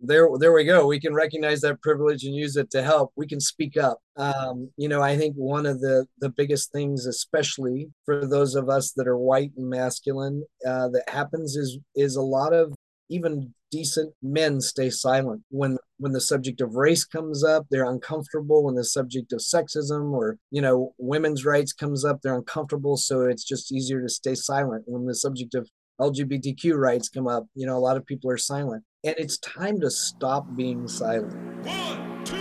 [0.00, 0.86] there there we go.
[0.86, 3.12] We can recognize that privilege and use it to help.
[3.16, 3.98] We can speak up.
[4.16, 8.68] Um, you know i think one of the the biggest things especially for those of
[8.68, 12.74] us that are white and masculine uh, that happens is is a lot of
[13.08, 18.64] even decent men stay silent when when the subject of race comes up they're uncomfortable.
[18.64, 22.96] When the subject of sexism or you know women's rights comes up they're uncomfortable.
[22.96, 25.68] So it's just easier to stay silent when the subject of
[26.00, 29.80] lgbtq rights come up you know a lot of people are silent and it's time
[29.80, 31.32] to stop being silent.
[31.64, 32.34] One, two,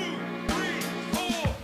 [0.47, 1.55] three, four.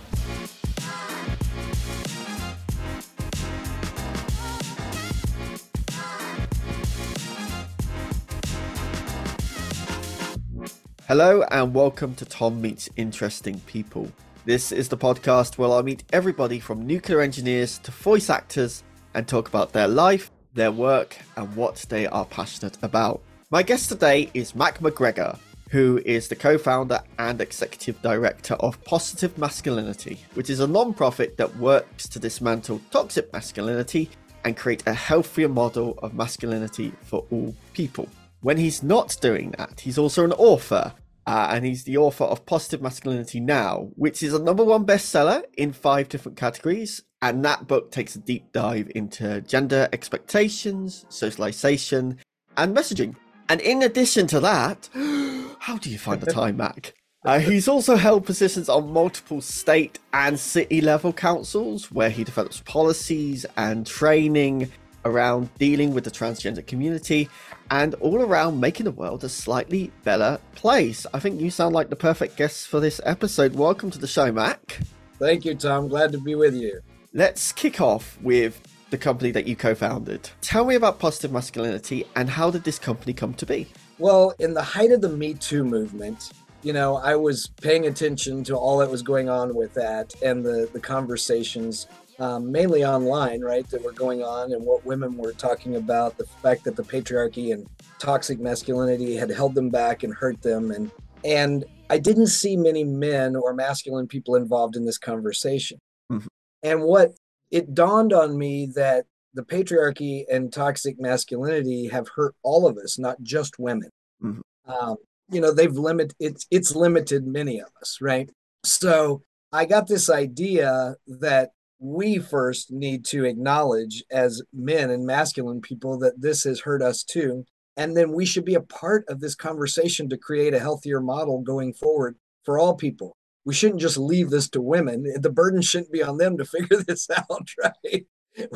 [11.08, 14.12] Hello, and welcome to Tom Meets Interesting People.
[14.44, 19.26] This is the podcast where I meet everybody from nuclear engineers to voice actors and
[19.26, 23.20] talk about their life, their work, and what they are passionate about.
[23.50, 25.38] My guest today is Mac McGregor,
[25.70, 30.94] who is the co founder and executive director of Positive Masculinity, which is a non
[30.94, 34.10] profit that works to dismantle toxic masculinity
[34.44, 38.08] and create a healthier model of masculinity for all people.
[38.40, 40.92] When he's not doing that, he's also an author,
[41.26, 45.44] uh, and he's the author of Positive Masculinity Now, which is a number one bestseller
[45.56, 47.02] in five different categories.
[47.24, 52.18] And that book takes a deep dive into gender expectations, socialization,
[52.58, 53.16] and messaging.
[53.48, 54.90] And in addition to that,
[55.58, 56.92] how do you find the time, Mac?
[57.24, 62.60] Uh, he's also held positions on multiple state and city level councils where he develops
[62.60, 64.70] policies and training
[65.06, 67.26] around dealing with the transgender community
[67.70, 71.06] and all around making the world a slightly better place.
[71.14, 73.54] I think you sound like the perfect guest for this episode.
[73.54, 74.80] Welcome to the show, Mac.
[75.18, 75.88] Thank you, Tom.
[75.88, 76.82] Glad to be with you.
[77.16, 80.30] Let's kick off with the company that you co-founded.
[80.40, 83.68] Tell me about Positive Masculinity and how did this company come to be?
[84.00, 86.32] Well, in the height of the Me Too movement,
[86.64, 90.44] you know, I was paying attention to all that was going on with that and
[90.44, 91.86] the the conversations,
[92.18, 96.26] um, mainly online, right, that were going on and what women were talking about, the
[96.42, 97.68] fact that the patriarchy and
[98.00, 100.90] toxic masculinity had held them back and hurt them, and
[101.24, 105.78] and I didn't see many men or masculine people involved in this conversation.
[106.10, 106.26] Mm-hmm.
[106.64, 107.12] And what
[107.50, 109.04] it dawned on me that
[109.34, 113.90] the patriarchy and toxic masculinity have hurt all of us, not just women.
[114.22, 114.70] Mm-hmm.
[114.72, 114.96] Um,
[115.30, 118.30] you know, they've limited it's it's limited many of us, right?
[118.64, 125.60] So I got this idea that we first need to acknowledge as men and masculine
[125.60, 127.44] people that this has hurt us too.
[127.76, 131.40] And then we should be a part of this conversation to create a healthier model
[131.40, 135.04] going forward for all people we shouldn't just leave this to women.
[135.20, 138.06] The burden shouldn't be on them to figure this out, right?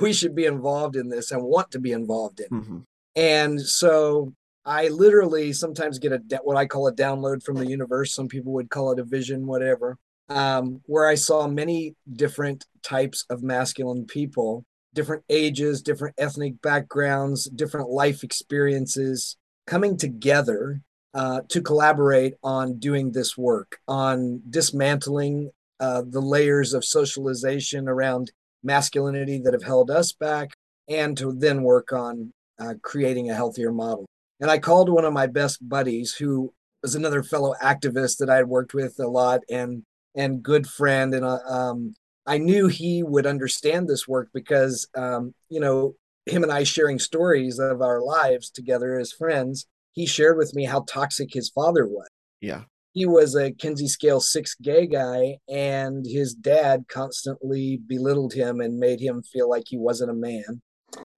[0.00, 2.48] We should be involved in this and want to be involved in.
[2.48, 2.78] Mm-hmm.
[3.16, 4.32] And so
[4.64, 8.14] I literally sometimes get a what I call a download from the universe.
[8.14, 9.96] Some people would call it a vision, whatever.
[10.28, 17.44] Um, where I saw many different types of masculine people, different ages, different ethnic backgrounds,
[17.46, 20.82] different life experiences coming together
[21.18, 28.30] uh, to collaborate on doing this work, on dismantling uh, the layers of socialization around
[28.62, 30.50] masculinity that have held us back,
[30.88, 34.06] and to then work on uh, creating a healthier model.
[34.38, 38.36] And I called one of my best buddies, who was another fellow activist that I
[38.36, 39.82] had worked with a lot and
[40.14, 41.94] and good friend, and uh, um,
[42.26, 45.96] I knew he would understand this work because um, you know
[46.26, 49.66] him and I sharing stories of our lives together as friends
[49.98, 52.06] he shared with me how toxic his father was.
[52.40, 52.62] Yeah.
[52.92, 58.78] He was a Kinsey scale six gay guy, and his dad constantly belittled him and
[58.78, 60.62] made him feel like he wasn't a man,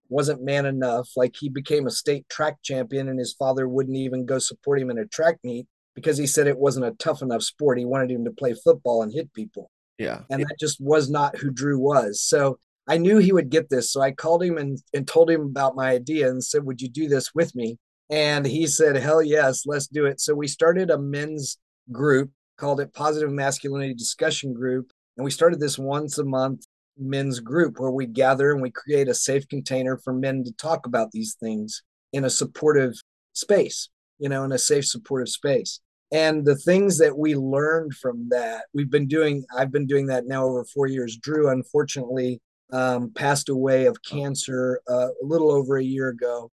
[0.09, 1.11] wasn't man enough.
[1.15, 4.89] Like he became a state track champion, and his father wouldn't even go support him
[4.89, 7.79] in a track meet because he said it wasn't a tough enough sport.
[7.79, 9.71] He wanted him to play football and hit people.
[9.99, 10.23] Yeah.
[10.31, 12.23] And that just was not who Drew was.
[12.23, 12.59] So
[12.89, 13.93] I knew he would get this.
[13.93, 16.89] So I called him and, and told him about my idea and said, Would you
[16.89, 17.77] do this with me?
[18.11, 20.21] And he said, Hell yes, let's do it.
[20.21, 21.59] So we started a men's
[21.93, 24.91] group called it Positive Masculinity Discussion Group.
[25.17, 26.67] And we started this once a month
[26.99, 30.87] men's group where we gather and we create a safe container for men to talk
[30.87, 32.95] about these things in a supportive
[33.33, 35.81] space, you know, in a safe, supportive space.
[36.13, 40.27] And the things that we learned from that, we've been doing, I've been doing that
[40.27, 41.17] now over four years.
[41.17, 42.41] Drew, unfortunately,
[42.73, 46.51] um, passed away of cancer uh, a little over a year ago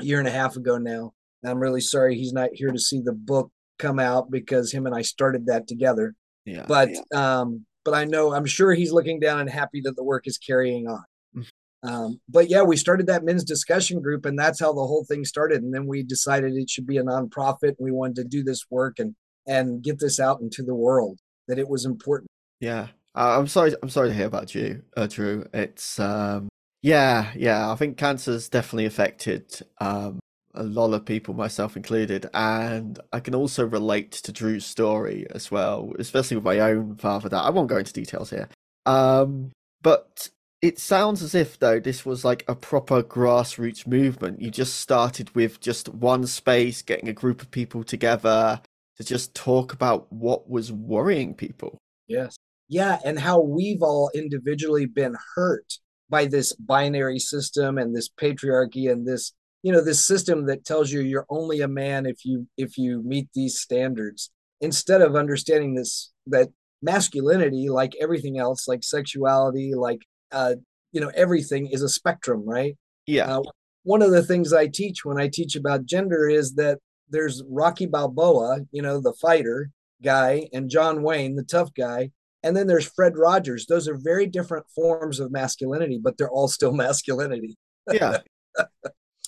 [0.00, 1.12] a year and a half ago now.
[1.44, 4.94] I'm really sorry he's not here to see the book come out because him and
[4.94, 6.14] I started that together.
[6.44, 6.64] Yeah.
[6.66, 7.40] But yeah.
[7.40, 10.38] um, but I know I'm sure he's looking down and happy that the work is
[10.38, 11.04] carrying on.
[11.84, 15.24] Um, but yeah, we started that men's discussion group, and that's how the whole thing
[15.24, 15.62] started.
[15.62, 18.64] And then we decided it should be a nonprofit, and we wanted to do this
[18.68, 19.14] work and
[19.46, 22.26] and get this out into the world that it was important.
[22.58, 23.76] Yeah, uh, I'm sorry.
[23.80, 25.46] I'm sorry to hear about you, uh, Drew.
[25.54, 26.48] It's um,
[26.82, 27.70] yeah, yeah.
[27.70, 30.18] I think cancer's definitely affected um,
[30.54, 35.50] a lot of people, myself included, and I can also relate to Drew's story as
[35.50, 37.28] well, especially with my own father.
[37.28, 38.48] That I won't go into details here.
[38.86, 39.52] Um,
[39.82, 40.30] but
[40.60, 44.40] it sounds as if though this was like a proper grassroots movement.
[44.40, 48.60] You just started with just one space, getting a group of people together
[48.96, 51.78] to just talk about what was worrying people.
[52.08, 52.36] Yes.
[52.68, 55.78] Yeah, and how we've all individually been hurt
[56.10, 59.32] by this binary system and this patriarchy and this
[59.62, 63.02] you know this system that tells you you're only a man if you if you
[63.02, 64.30] meet these standards.
[64.60, 66.48] Instead of understanding this that
[66.82, 70.00] masculinity like everything else like sexuality like
[70.30, 70.54] uh
[70.92, 72.76] you know everything is a spectrum right?
[73.06, 73.38] Yeah.
[73.38, 73.42] Uh,
[73.82, 76.78] one of the things i teach when i teach about gender is that
[77.08, 79.70] there's rocky balboa you know the fighter
[80.02, 82.10] guy and john wayne the tough guy
[82.42, 86.48] and then there's fred rogers those are very different forms of masculinity but they're all
[86.48, 87.56] still masculinity
[87.92, 88.18] yeah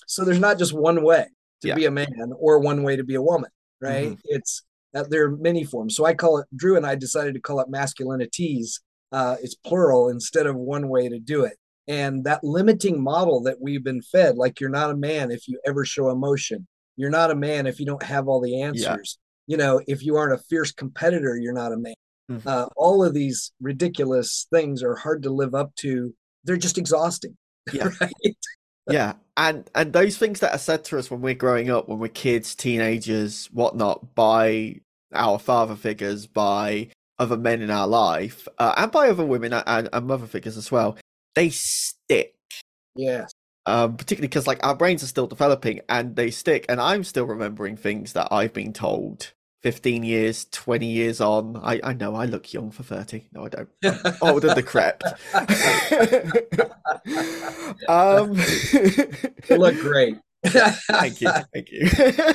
[0.07, 1.27] So there's not just one way
[1.63, 1.77] to Yeah.
[1.77, 4.09] be a man or one way to be a woman, right?
[4.11, 4.19] Mhm.
[4.25, 4.63] It's
[4.93, 5.95] uh, there are many forms.
[5.95, 6.49] So I call it.
[6.57, 8.81] Drew and I decided to call it masculinities.
[9.13, 11.57] Uh, it's plural instead of one way to do it.
[11.87, 15.61] And that limiting model that we've been fed, like you're not a man if you
[15.65, 16.67] ever show emotion.
[16.97, 19.17] You're not a man if you don't have all the answers.
[19.47, 21.95] You know, if you aren't a fierce competitor, you're not a man.
[22.31, 22.47] Mhm.
[22.47, 26.15] Uh, all of these ridiculous things are hard to live up to.
[26.45, 27.37] They're just exhausting.
[27.73, 27.89] Yeah.
[28.01, 28.37] right?
[28.91, 31.99] yeah and and those things that are said to us when we're growing up when
[31.99, 34.81] we're kids teenagers whatnot by
[35.13, 36.89] our father figures by
[37.19, 40.73] other men in our life uh, and by other women and, and mother figures as
[40.73, 40.97] well
[41.35, 42.35] they stick
[42.97, 43.31] Yes.
[43.67, 47.27] um particularly because like our brains are still developing and they stick and i'm still
[47.27, 49.33] remembering things that i've been told
[49.63, 51.57] 15 years 20 years on.
[51.63, 53.69] I i know i look young for 30 no i don't.
[53.85, 55.05] I'm older than the crept
[57.89, 58.35] um
[59.49, 60.17] You look great.
[60.45, 61.31] thank you.
[61.53, 61.89] Thank you.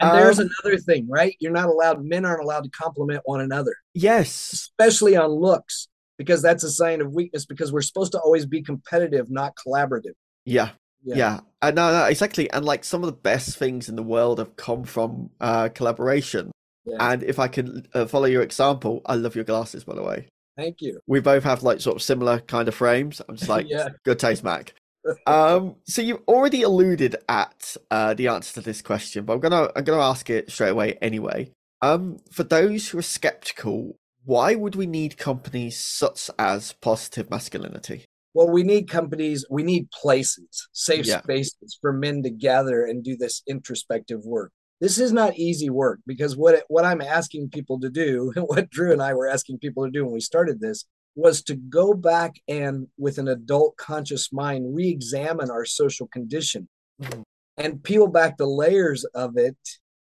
[0.00, 1.34] And there's Um, another thing, right?
[1.40, 4.52] You're not allowed, men aren't allowed to compliment one another, yes.
[4.52, 8.62] Especially on looks, because that's a sign of weakness, because we're supposed to always be
[8.62, 10.12] competitive, not collaborative.
[10.44, 10.70] yeah
[11.04, 11.16] Yeah.
[11.16, 14.38] yeah, and no, no exactly and like some of the best things in the world
[14.38, 16.52] have come from uh collaboration
[16.84, 17.12] Yeah.
[17.12, 20.28] and if i can uh, follow your example i love your glasses by the way
[20.56, 21.00] Thank you.
[21.06, 23.88] we both have like sort of similar kind of frames i'm just like Yeah.
[24.04, 24.74] good taste mac
[25.26, 29.70] um so you've already alluded at uh the answer to this question but i'm gonna
[29.74, 31.50] i'm gonna ask it straight away anyway
[31.80, 38.04] um for those who are skeptical why would we need companies such as positive masculinity
[38.34, 41.20] Well, we need companies, we need places, safe Yeah.
[41.22, 44.52] spaces for men to gather and do this introspective work.
[44.80, 48.70] This is not easy work because what it, what I'm asking people to do, what
[48.70, 50.84] Drew and I were asking people to do when we started this,
[51.14, 56.68] was to go back and with an adult conscious mind re-examine our social condition
[57.00, 57.22] Mhm.
[57.58, 59.56] and peel back the layers of it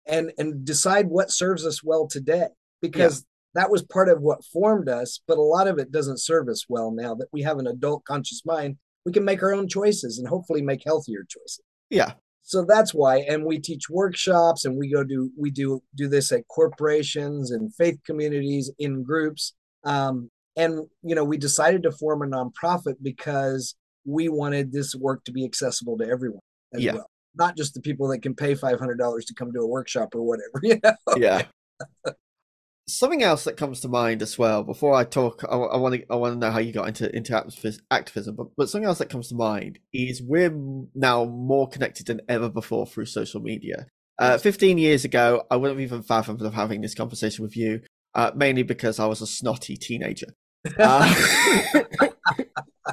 [0.06, 2.46] and and decide what serves us well today
[2.80, 3.24] because
[3.54, 6.66] that was part of what formed us but a lot of it doesn't serve us
[6.68, 8.76] well now that we have an adult conscious mind.
[9.06, 11.62] We can make our own choices and hopefully make healthier choices.
[11.88, 12.12] Yeah.
[12.42, 16.32] So that's why and we teach workshops and we go do we do do this
[16.32, 19.54] at corporations and faith communities in groups.
[19.84, 25.24] Um, and you know we decided to form a nonprofit because we wanted this work
[25.24, 26.40] to be accessible to everyone
[26.74, 26.94] as Yeah.
[26.94, 27.10] well.
[27.36, 30.52] Not just the people that can pay $500 to come to a workshop or whatever
[30.62, 30.94] you know?
[31.16, 31.42] Yeah.
[32.90, 36.16] Something else that comes to mind as well before I talk, I want to I
[36.16, 37.34] want to know how you got into into
[37.90, 40.54] activism, but but something else that comes to mind is we're
[40.94, 43.86] now more connected than ever before through social media.
[44.18, 47.80] Uh, 15 years ago, I wouldn't have even fathomed of having this conversation with you,
[48.14, 50.26] uh, mainly because I was a snotty teenager.
[50.78, 51.14] Uh,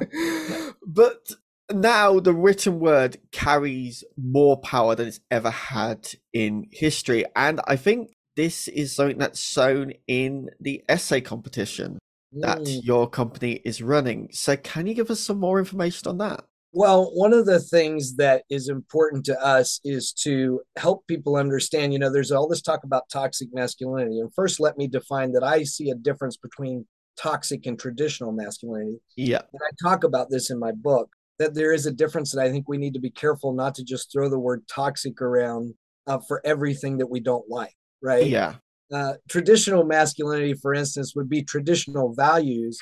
[0.86, 1.32] but
[1.70, 7.24] now the written word carries more power than it's ever had in history.
[7.36, 11.98] And I think this is something that's shown in the essay competition
[12.32, 12.84] that Mm.
[12.84, 14.28] your company is running.
[14.32, 16.44] So, can you give us some more information on that?
[16.72, 21.92] Well, one of the things that is important to us is to help people understand,
[21.92, 24.20] you know, there's all this talk about toxic masculinity.
[24.20, 29.00] And first, let me define that I see a difference between toxic and traditional masculinity.
[29.16, 32.42] Yeah, And I talk about this in my book that there is a difference that
[32.42, 35.74] I think we need to be careful not to just throw the word toxic around
[36.06, 38.26] uh, for everything that we don't like, right?
[38.26, 38.56] yeah,
[38.92, 42.78] uh, traditional masculinity, for instance, would be traditional values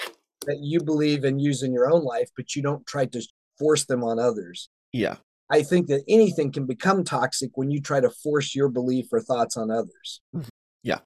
[0.47, 3.21] that you believe and use in your own life, but you don't try to
[3.59, 4.69] force them on others.
[4.93, 5.17] Yeah.
[5.51, 9.21] I think that anything can become toxic when you try to force your belief or
[9.21, 10.21] thoughts on others.
[10.35, 10.49] Mhm.
[10.83, 11.01] Yeah.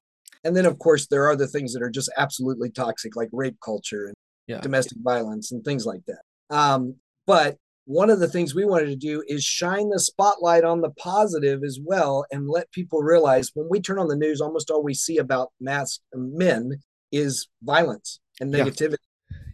[0.44, 3.58] And then, of course, there are the things that are just absolutely toxic, like rape
[3.64, 4.14] culture and
[4.46, 4.60] Yeah.
[4.60, 6.22] domestic violence and things like that.
[6.54, 7.58] Um, but
[7.90, 11.64] one of the things we wanted to do is shine the spotlight on the positive
[11.64, 14.94] as well and let people realize when we turn on the news, almost all we
[14.94, 16.80] see about masked men
[17.10, 18.94] is violence and negativity.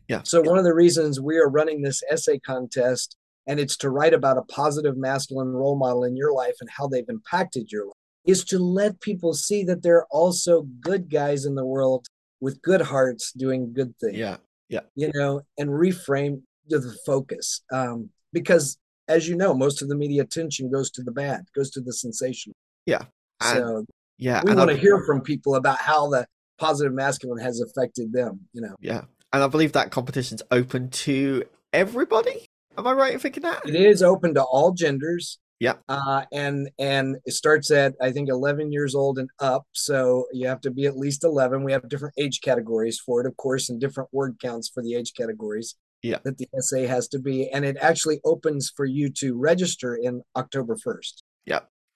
[0.06, 0.20] Yeah.
[0.24, 3.16] So, one of the reasons we are running this essay contest,
[3.46, 6.88] and it's to write about a positive masculine role model in your life and how
[6.88, 7.94] they've impacted your life,
[8.26, 12.06] is to let people see that there are also good guys in the world
[12.40, 14.36] with good hearts doing good things Yeah.
[14.68, 14.80] Yeah.
[14.94, 17.62] You know, and reframe the the focus.
[17.72, 18.76] Um, because
[19.08, 21.92] as you know, most of the media attention goes to the bad, goes to the
[21.92, 22.54] sensational.
[22.86, 23.06] And-
[23.40, 23.84] So
[24.18, 24.42] Yeah.
[24.44, 26.26] we want to hear from people about how the
[26.58, 28.74] positive masculine has affected them, you know.
[28.80, 29.02] Yeah.
[29.32, 32.46] And I believe that competition's open to everybody.
[32.78, 33.66] Am I right in thinking that?
[33.68, 35.38] It is open to all genders.
[35.60, 35.76] Yeah.
[35.88, 39.64] Uh, and and it starts at I think 11 years old and up.
[39.72, 41.64] So you have to be at least 11.
[41.64, 44.94] We have different age categories for it, of course, and different word counts for the
[44.94, 45.74] age categories.
[46.06, 46.18] Yeah.
[46.24, 50.22] That the essay has to be, and it actually opens for you to register in
[50.36, 51.22] October 1st.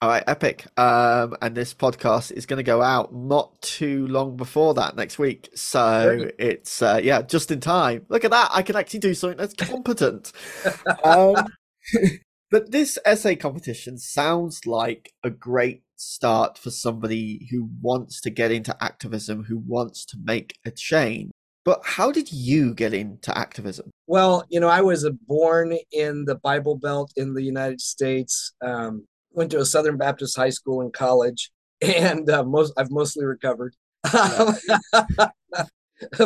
[0.01, 0.65] All right, epic.
[0.77, 5.19] Um, and this podcast is going to go out not too long before that next
[5.19, 5.49] week.
[5.53, 8.07] So it's, uh, yeah, just in time.
[8.09, 8.49] Look at that.
[8.51, 10.31] I can actually do something that's competent.
[11.03, 11.35] um,
[12.51, 18.51] but this essay competition sounds like a great start for somebody who wants to get
[18.51, 21.29] into activism, who wants to make a change.
[21.63, 23.91] But how did you get into activism?
[24.07, 28.53] Well, you know, I was uh, born in the Bible Belt in the United States.
[28.61, 31.51] Um, went to a Southern Baptist high school and college,
[31.81, 33.75] and uh, most I've mostly recovered.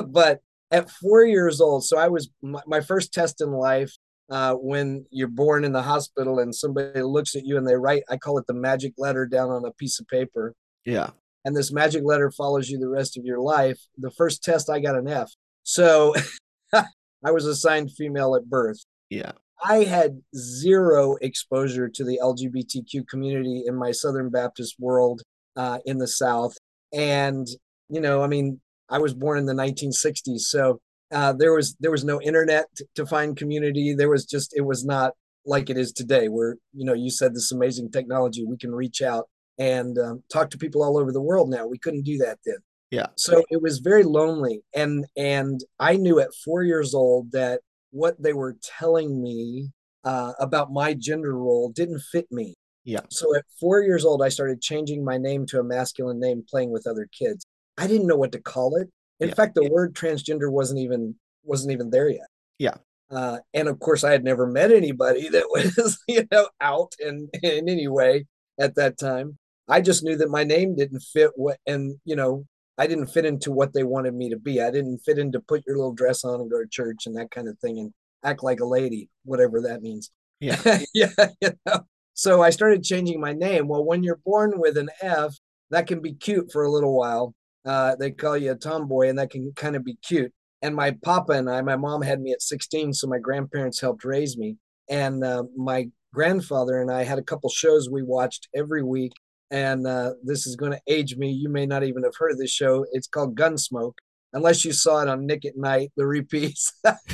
[0.08, 0.40] but
[0.72, 3.94] at four years old, so I was my, my first test in life.
[4.28, 8.02] Uh, when you're born in the hospital and somebody looks at you and they write,
[8.10, 11.12] I call it the magic letter down on a piece of paper Yeah.
[11.46, 13.80] And this magic letter follows you the rest of your life.
[13.98, 15.32] The first test, I got an F.
[15.64, 16.14] So
[16.74, 18.84] I was assigned female at birth.
[19.10, 19.32] Yeah.
[19.64, 25.22] I had zero exposure to the LGBTQ community in my Southern Baptist world
[25.56, 26.56] uh, in the South.
[26.92, 27.48] And,
[27.90, 28.60] you know, I mean,
[28.90, 30.42] I was born in the 1960s.
[30.42, 33.94] So uh, there was there was no internet t- to find community.
[33.94, 35.14] There was just it was not
[35.46, 39.02] like it is today, where you know you said this amazing technology we can reach
[39.02, 41.66] out and um, talk to people all over the world now.
[41.68, 42.58] We couldn't do that then.
[42.92, 43.08] Yeah.
[43.16, 48.22] So it was very lonely, and and I knew at four years old that what
[48.22, 49.70] they were telling me
[50.04, 52.56] uh, about my gender role didn't fit me.
[52.84, 53.02] Yeah.
[53.10, 56.72] So at four years old, I started changing my name to a masculine name, playing
[56.72, 57.46] with other kids.
[57.78, 58.90] I didn't know what to call it.
[59.20, 59.36] In Yeah.
[59.36, 62.28] fact, the word transgender wasn't even wasn't even there yet.
[62.60, 62.76] Yeah.
[63.10, 67.30] Uh, and of course, I had never met anybody that was you know out in
[67.42, 68.26] in any way
[68.60, 69.38] at that time.
[69.68, 72.46] I just knew that my name didn't fit what, and you know,
[72.78, 74.62] I didn't fit into what they wanted me to be.
[74.62, 77.32] I didn't fit into put your little dress on and go to church and that
[77.32, 77.94] kind of thing and
[78.24, 80.12] act like a lady, whatever that means.
[80.40, 80.62] Yeah.
[80.94, 81.10] yeah.
[81.42, 81.86] You know?
[82.14, 83.68] So I started changing my name.
[83.68, 85.36] Well, when you're born with an F,
[85.72, 87.34] that can be cute for a little while.
[87.66, 90.32] Uh, they call you a tomboy, and that can kind of be cute.
[90.62, 94.06] And my papa and I, my mom had me at 16, so my grandparents helped
[94.06, 94.58] raise me.
[94.90, 99.14] And uh, my grandfather and I had a couple shows we watched every week.
[99.52, 101.32] And uh, this is going to age me.
[101.32, 102.86] You may not even have heard of this show.
[102.92, 103.98] It's called Gunsmoke,
[104.34, 106.74] unless you saw it on Nick at Nite, the repeats.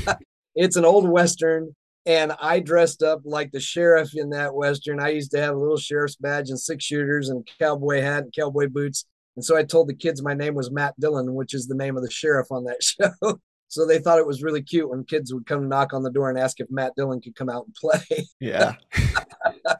[0.55, 4.99] it's an old Western and I dressed up like the sheriff in that western.
[4.99, 8.33] I used to have a little sheriff's badge and six shooters and cowboy hat and
[8.33, 9.05] cowboy boots.
[9.35, 11.97] And so I told the kids my name was Matt Dillon, which is the name
[11.97, 13.39] of the sheriff on that show.
[13.67, 16.29] so they thought it was really cute when kids would come knock on the door
[16.29, 18.25] and ask if Matt Dillon could come out and play.
[18.39, 18.73] Yeah.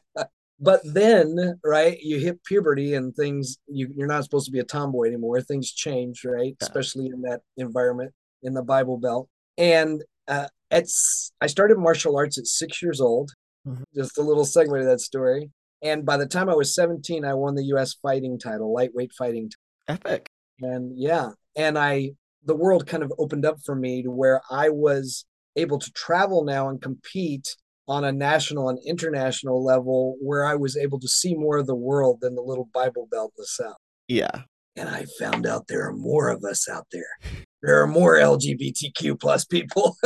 [0.62, 4.64] but then, right, you hit puberty and things, you, you're not supposed to be a
[4.64, 5.42] tomboy anymore.
[5.42, 6.56] Things change, right?
[6.62, 6.66] Yeah.
[6.68, 8.14] Especially in that environment
[8.44, 9.28] in the Bible Belt.
[9.58, 13.32] And uh, it's, I started martial arts at six years old.
[13.68, 13.84] Mhm.
[13.94, 15.52] Just a little segue to that story.
[15.84, 17.96] And by the time I was 17, I won the U.S.
[17.96, 19.50] fighting title, lightweight fighting
[19.88, 20.30] Epic.
[20.62, 22.12] and yeah and i
[22.46, 25.26] the world kind of opened up for me to where i was
[25.56, 27.56] able to travel now and compete
[27.92, 31.76] on a national and international level where i was able to see more of the
[31.76, 34.44] world than the little bible belt in the south Yeah.
[34.76, 37.18] and i found out there are more of us out there
[37.62, 39.96] there are more lgbtq plus people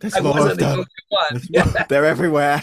[0.00, 1.84] There's i wasn't the only one Yeah.
[1.88, 2.62] They're everywhere.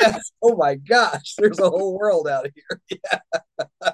[0.00, 0.30] yes.
[0.42, 2.80] Oh my gosh, there's a whole world out here.
[2.90, 3.92] Yeah.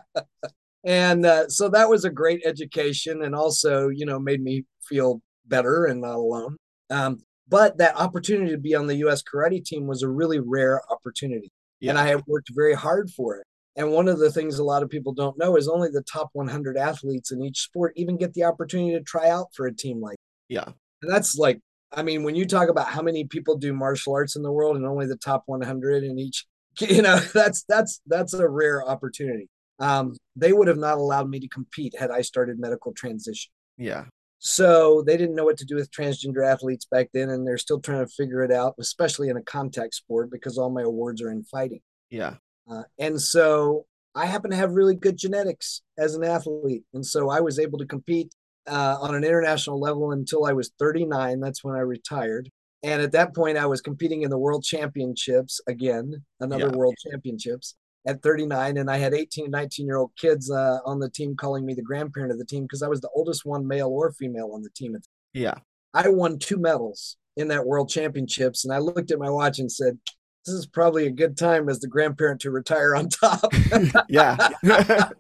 [0.84, 5.20] and uh, so that was a great education, and also, you know, made me feel
[5.46, 6.56] better and not alone.
[6.90, 7.18] Um,
[7.50, 9.22] but that opportunity to be on the U.S.
[9.22, 11.90] karate team was a really rare opportunity, yeah.
[11.90, 13.46] and I have worked very hard for it.
[13.76, 16.30] And one of the things a lot of people don't know is only the top
[16.32, 20.00] 100 athletes in each sport even get the opportunity to try out for a team
[20.00, 20.16] like.
[20.16, 20.54] That.
[20.54, 20.72] Yeah.
[21.02, 21.60] And that's like,
[21.92, 24.76] I mean, when you talk about how many people do martial arts in the world
[24.76, 26.46] and only the top 100 in each,
[26.78, 29.48] you know, that's that's that's a rare opportunity.
[29.78, 33.50] Um, they would have not allowed me to compete had I started medical transition.
[33.78, 34.04] Yeah.
[34.42, 37.78] So they didn't know what to do with transgender athletes back then, and they're still
[37.78, 41.30] trying to figure it out, especially in a contact sport because all my awards are
[41.30, 41.82] in fighting.
[42.08, 42.36] Yeah.
[42.68, 46.84] Uh, and so I happen to have really good genetics as an athlete.
[46.94, 48.34] And so I was able to compete
[48.66, 51.38] uh, on an international level until I was 39.
[51.40, 52.50] That's when I retired.
[52.82, 56.76] And at that point, I was competing in the world championships again, another yeah.
[56.76, 57.74] world championships
[58.06, 58.76] at 39.
[58.76, 61.74] And I had 18 and 19 year old kids uh, on the team calling me
[61.74, 64.62] the grandparent of the team because I was the oldest one, male or female, on
[64.62, 64.96] the team.
[65.32, 65.54] Yeah.
[65.94, 68.64] I won two medals in that world championships.
[68.64, 69.98] And I looked at my watch and said,
[70.46, 73.52] this is probably a good time as the grandparent to retire on top.
[74.08, 74.36] yeah.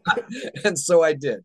[0.64, 1.44] and so I did.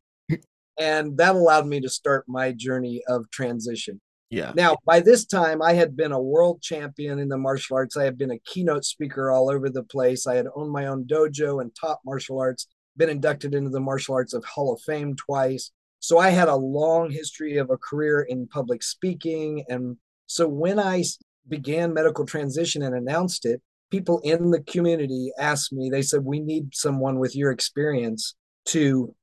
[0.79, 4.01] And that allowed me to start my journey of transition.
[4.35, 4.51] Yeah.
[4.53, 7.95] Now, by this time, I had been a world champion in the martial arts.
[7.95, 10.27] I had been a keynote speaker all over the place.
[10.27, 14.13] I had owned my own dojo and taught martial arts, been inducted into the Martial
[14.13, 15.71] Arts of Hall of Fame twice.
[16.01, 19.63] So I had a long history of a career in public speaking.
[19.69, 21.05] And so when I
[21.47, 26.41] began medical transition and announced it, people in the community asked me, they said, We
[26.41, 29.15] need someone with your experience to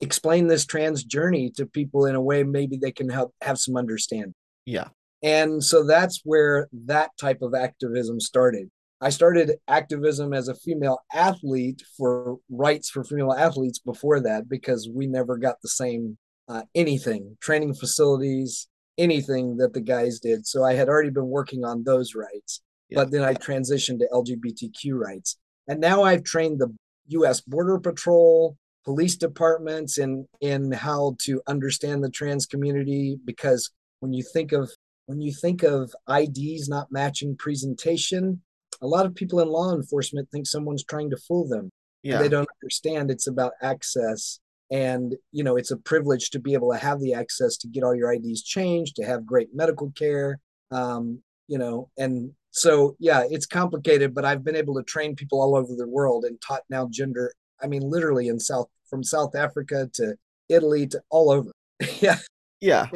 [0.00, 3.76] explain this trans journey to people in a way maybe they can help have some
[3.76, 4.34] understanding.
[4.66, 4.88] Yeah.
[5.22, 8.70] And so that's where that type of activism started.
[9.00, 14.88] I started activism as a female athlete for rights for female athletes before that because
[14.92, 16.16] we never got the same
[16.48, 20.46] uh, anything, training facilities, anything that the guys did.
[20.46, 23.00] So I had already been working on those rights, yeah.
[23.00, 25.36] but then I transitioned to LGBTQ rights.
[25.68, 26.72] And now I've trained the
[27.08, 33.70] US Border Patrol, police departments in in how to understand the trans community because
[34.00, 34.70] when you think of
[35.06, 38.40] when you think of IDs not matching presentation,
[38.80, 41.70] a lot of people in law enforcement think someone's trying to fool them.
[42.02, 42.18] Yeah.
[42.18, 46.72] They don't understand it's about access and you know it's a privilege to be able
[46.72, 50.40] to have the access to get all your ids changed to have great medical care
[50.72, 55.40] um, you know and so yeah it's complicated but i've been able to train people
[55.40, 59.34] all over the world and taught now gender i mean literally in south from south
[59.34, 60.16] africa to
[60.48, 61.50] italy to all over.
[62.00, 62.18] Yeah.
[62.60, 62.86] Yeah.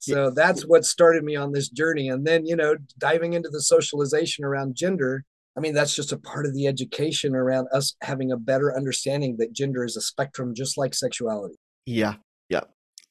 [0.00, 2.08] So that's what started me on this journey.
[2.08, 5.24] And then you know diving into the socialization around gender
[5.56, 9.36] I mean, that's just a part of the education around us having a better understanding
[9.38, 11.54] that gender is a spectrum just like sexuality.
[11.86, 12.16] Yeah,
[12.50, 12.64] yeah,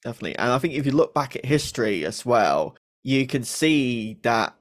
[0.04, 0.38] definitely.
[0.38, 4.56] And I think if you look back at history as well, you can see that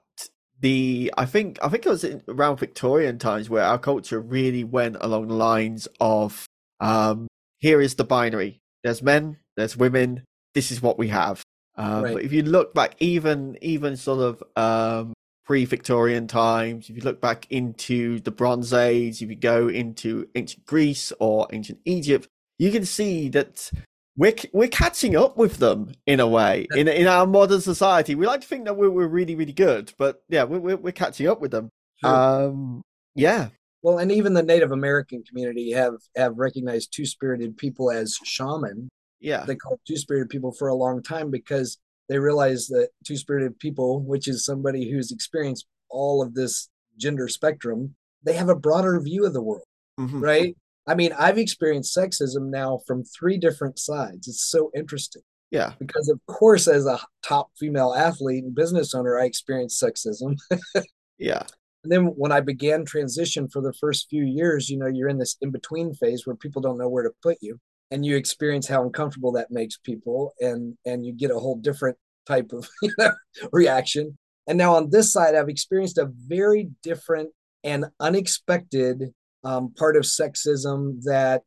[0.60, 4.96] the I think I think it was around Victorian times where our culture really went
[5.00, 6.46] along the lines of
[6.80, 7.26] um
[7.60, 8.60] here is the binary.
[8.82, 11.42] There's men, there's women, this is what we have.
[11.76, 12.14] Um, right.
[12.14, 15.12] But if you look back, even even sort of um,
[15.44, 20.64] pre-Victorian times, if you look back into the Bronze Age, if you go into ancient
[20.66, 23.70] Greece or ancient Egypt, you can see that
[24.16, 28.14] we're we're catching up with them in a way in in our modern society.
[28.14, 31.26] We like to think that we're, we're really really good, but yeah, we're we're, catching
[31.26, 31.70] up with them.
[31.96, 32.14] Sure.
[32.14, 32.82] Um,
[33.16, 33.48] yeah.
[33.84, 38.88] Well, and even the Native American community have have recognized two spirited people as shaman.
[39.20, 41.76] Yeah, they call two spirited people for a long time because
[42.08, 47.28] they realize that two spirited people, which is somebody who's experienced all of this gender
[47.28, 49.66] spectrum, they have a broader view of the world,
[50.00, 50.18] mm-hmm.
[50.18, 50.56] right?
[50.86, 54.28] I mean, I've experienced sexism now from three different sides.
[54.28, 55.22] It's so interesting.
[55.50, 55.74] Yeah.
[55.78, 60.38] Because, of course, as a top female athlete and business owner, I experienced sexism.
[61.18, 61.42] yeah.
[61.84, 65.18] And then when I began transition for the first few years, you know, you're in
[65.18, 68.66] this in between phase where people don't know where to put you and you experience
[68.66, 72.90] how uncomfortable that makes people and and you get a whole different type of you
[72.98, 73.12] know,
[73.52, 74.18] reaction.
[74.46, 77.30] And now on this side i've experienced a very different
[77.62, 81.44] and unexpected um, part of sexism that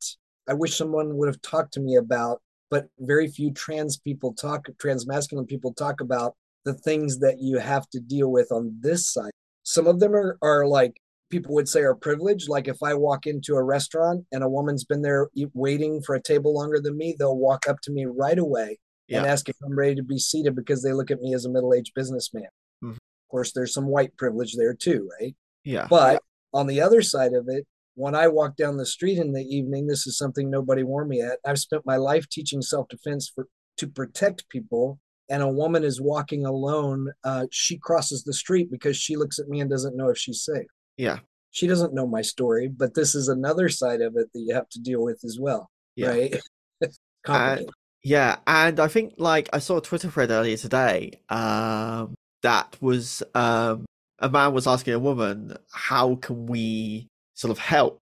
[0.50, 4.68] i wish someone would have talked to me about but very few trans people talk
[4.80, 9.14] trans masculine people talk about the things that you have to deal with on this
[9.14, 9.32] side
[9.78, 12.50] some of them are, are like people would say are privileged.
[12.50, 16.22] Like if I walk into a restaurant and a woman's been there waiting for a
[16.22, 19.20] table longer than me, they'll walk up to me right away yeah.
[19.20, 21.52] and ask if I'm ready to be seated because they look at me as a
[21.52, 22.48] middle aged businessman.
[22.84, 22.94] Mm-hmm.
[22.94, 25.36] Of course, there's some white privilege there too, right?
[25.64, 25.86] Yeah.
[25.88, 26.60] But yeah.
[26.60, 29.86] on the other side of it, when I walk down the street in the evening,
[29.86, 31.38] this is something nobody warned me at.
[31.46, 36.02] I've spent my life teaching self defense for to protect people and a woman is
[36.02, 40.10] walking alone, uh, she crosses the street because she looks at me and doesn't know
[40.10, 40.68] if she's safe.
[40.98, 41.20] Yeah.
[41.52, 44.70] She doesn't know my story, but this is another side of it that you have
[44.70, 45.70] to deal with as well.
[45.96, 46.10] Yeah.
[46.10, 46.36] Right.
[47.28, 47.70] and,
[48.04, 48.38] yeah.
[48.46, 52.14] And I think like I saw a Twitter thread earlier today um,
[52.44, 53.86] that was um,
[54.20, 58.00] a man was asking a woman, how can we sort of help?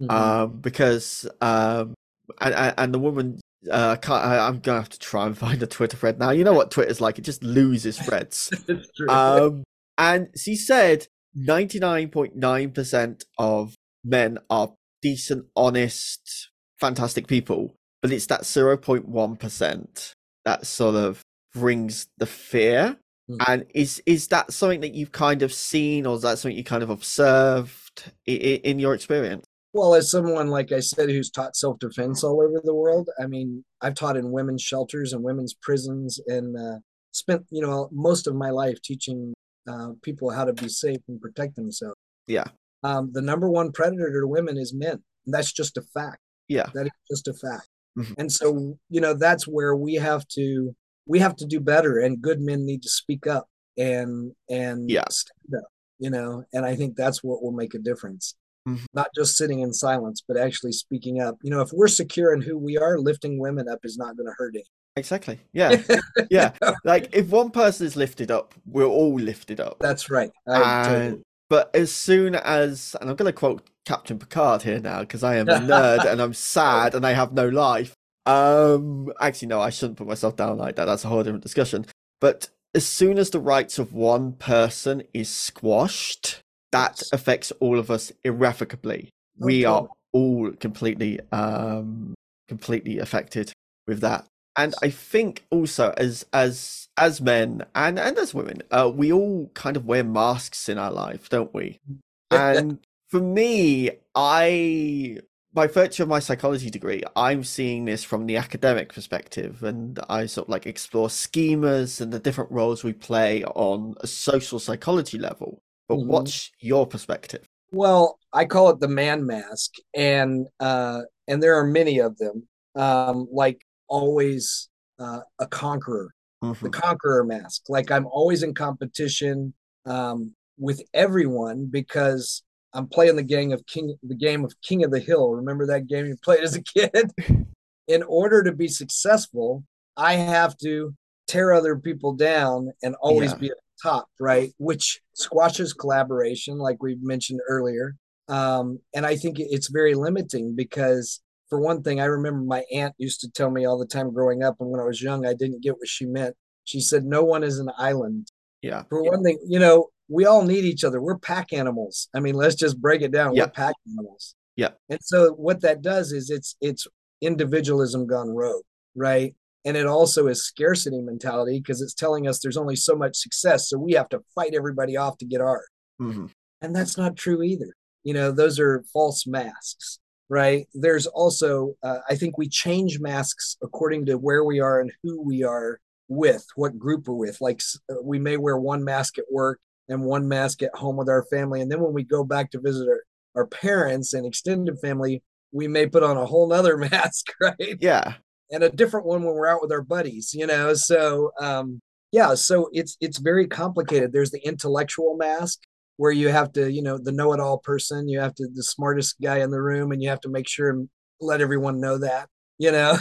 [0.00, 0.10] Mm-hmm.
[0.10, 1.94] Um, because um,
[2.40, 5.66] and, and the woman uh, can't, I, am gonna have to try and find a
[5.66, 6.30] Twitter thread now.
[6.30, 8.52] You know what Twitter's like; it just loses threads.
[9.08, 9.64] um,
[9.98, 20.12] and she said 99.9% of men are decent, honest, fantastic people, but it's that 0.1%
[20.44, 21.22] that sort of
[21.54, 22.96] brings the fear.
[23.28, 23.44] Mm.
[23.46, 26.64] And is is that something that you've kind of seen, or is that something you
[26.64, 29.44] kind of observed in, in your experience?
[29.72, 33.26] Well, as someone, like I said, who's taught self defense all over the world, I
[33.26, 36.78] mean, I've taught in women's shelters and women's prisons and uh,
[37.12, 39.32] spent, you know, most of my life teaching
[39.68, 41.96] uh, people how to be safe and protect themselves.
[42.26, 42.46] Yeah.
[42.82, 45.02] Um, the number one predator to women is men.
[45.26, 46.18] And that's just a fact.
[46.48, 46.66] Yeah.
[46.74, 47.68] That is just a fact.
[47.98, 48.14] Mm-hmm.
[48.18, 50.74] And so, you know, that's where we have to
[51.06, 55.04] we have to do better and good men need to speak up and and yeah.
[55.10, 58.34] stand up, you know, and I think that's what will make a difference.
[58.68, 58.84] Mm-hmm.
[58.94, 61.36] Not just sitting in silence, but actually speaking up.
[61.42, 64.26] You know, if we're secure in who we are, lifting women up is not going
[64.26, 64.64] to hurt any.
[64.96, 65.40] Exactly.
[65.52, 65.80] Yeah.
[66.30, 66.52] yeah.
[66.84, 69.78] Like if one person is lifted up, we're all lifted up.
[69.80, 70.30] That's right.
[70.46, 75.24] And, But as soon as, and I'm going to quote Captain Picard here now because
[75.24, 77.94] I am a nerd and I'm sad and I have no life.
[78.26, 80.84] Um, actually, no, I shouldn't put myself down like that.
[80.84, 81.86] That's a whole different discussion.
[82.20, 86.40] But as soon as the rights of one person is squashed,
[86.72, 89.10] that affects all of us irrevocably.
[89.40, 89.44] Okay.
[89.44, 92.14] We are all completely, um,
[92.48, 93.52] completely affected
[93.86, 94.26] with that.
[94.56, 99.50] And I think also as as as men and and as women, uh, we all
[99.54, 101.78] kind of wear masks in our life, don't we?
[102.32, 102.78] And
[103.08, 105.18] for me, I
[105.52, 110.26] by virtue of my psychology degree, I'm seeing this from the academic perspective, and I
[110.26, 115.18] sort of like explore schemas and the different roles we play on a social psychology
[115.18, 115.60] level.
[115.90, 116.08] But mm-hmm.
[116.08, 117.48] what's your perspective?
[117.72, 122.46] Well, I call it the man mask, and uh, and there are many of them.
[122.76, 124.68] Um, like always,
[125.00, 126.64] uh, a conqueror, mm-hmm.
[126.64, 127.62] the conqueror mask.
[127.68, 129.52] Like I'm always in competition
[129.84, 134.92] um, with everyone because I'm playing the game of King, the game of King of
[134.92, 135.30] the Hill.
[135.30, 137.10] Remember that game you played as a kid?
[137.88, 139.64] in order to be successful,
[139.96, 140.94] I have to
[141.26, 143.38] tear other people down and always yeah.
[143.38, 144.52] be the top, right?
[144.58, 147.96] Which squashes collaboration, like we mentioned earlier.
[148.28, 152.94] Um, and I think it's very limiting because, for one thing, I remember my aunt
[152.98, 155.34] used to tell me all the time growing up, and when I was young, I
[155.34, 156.36] didn't get what she meant.
[156.64, 158.28] She said, "No one is an island."
[158.62, 158.84] Yeah.
[158.88, 161.00] For one thing, you know, we all need each other.
[161.00, 162.08] We're pack animals.
[162.14, 163.34] I mean, let's just break it down.
[163.34, 163.44] Yeah.
[163.44, 164.34] We're pack animals.
[164.56, 164.70] Yeah.
[164.88, 166.86] And so what that does is it's it's
[167.20, 168.64] individualism gone rogue,
[168.94, 169.34] right?
[169.64, 173.68] And it also is scarcity mentality because it's telling us there's only so much success,
[173.68, 175.68] so we have to fight everybody off to get ours.
[176.00, 176.26] Mm-hmm.
[176.62, 177.74] And that's not true either.
[178.02, 180.66] You know, those are false masks, right?
[180.72, 185.20] There's also, uh, I think we change masks according to where we are and who
[185.22, 187.40] we are with, what group we're with.
[187.40, 191.08] Like uh, we may wear one mask at work and one mask at home with
[191.08, 191.60] our family.
[191.60, 193.02] And then when we go back to visit our,
[193.34, 197.76] our parents and extended family, we may put on a whole nother mask, right?
[197.80, 198.14] Yeah.
[198.52, 200.74] And a different one when we're out with our buddies, you know.
[200.74, 201.80] So um
[202.12, 204.12] yeah, so it's it's very complicated.
[204.12, 205.60] There's the intellectual mask
[205.96, 209.40] where you have to, you know, the know-it-all person, you have to the smartest guy
[209.40, 210.88] in the room and you have to make sure and
[211.20, 212.96] let everyone know that, you know.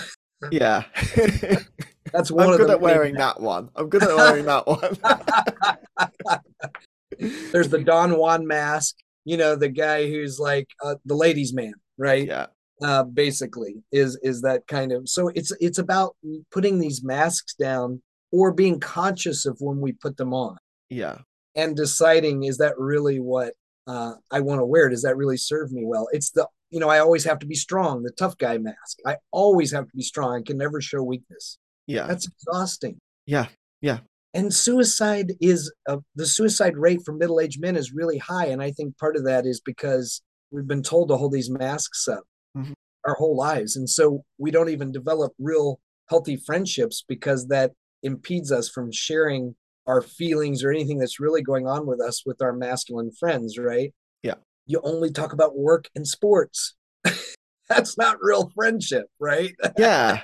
[0.51, 0.83] Yeah.
[2.12, 2.63] That's one of the.
[2.63, 3.69] I'm good at wearing that one.
[3.75, 4.97] I'm good at wearing that one.
[7.51, 11.73] There's the Don Juan mask, you know, the guy who's like uh, the ladies' man,
[11.97, 12.27] right?
[12.27, 12.47] Yeah.
[12.82, 15.30] Uh, basically, is is that kind of so?
[15.36, 16.15] It's it's about
[16.52, 20.58] putting these masks down or being conscious of when we put them on.
[20.89, 21.18] Yeah.
[21.56, 23.54] And deciding is that really what
[23.88, 24.88] uh, I want to wear?
[24.88, 26.08] Does that really serve me well?
[26.13, 29.00] It's the you know I always have to be strong, the tough guy mask.
[29.06, 30.39] I always have to be strong.
[30.39, 31.58] I can never show weakness.
[31.86, 32.08] Yeah.
[32.08, 32.98] That's exhausting.
[33.26, 33.48] Yeah.
[33.82, 34.00] Yeah
[34.34, 38.72] and suicide is uh, the suicide rate for middle-aged men is really high and i
[38.72, 42.24] think part of that is because we've been told to hold these masks up
[42.57, 42.73] mm-hmm.
[43.05, 43.75] our whole lives.
[43.75, 47.71] And so we don't even develop real healthy friendships because that
[48.03, 49.55] impedes us from sharing
[49.88, 53.93] our feelings or anything that's really going on with us with our masculine friends right?
[54.23, 54.35] Yeah.
[54.65, 56.75] You only talk about work and sports.
[57.69, 59.55] That's not real friendship right?
[59.77, 60.21] Yeah.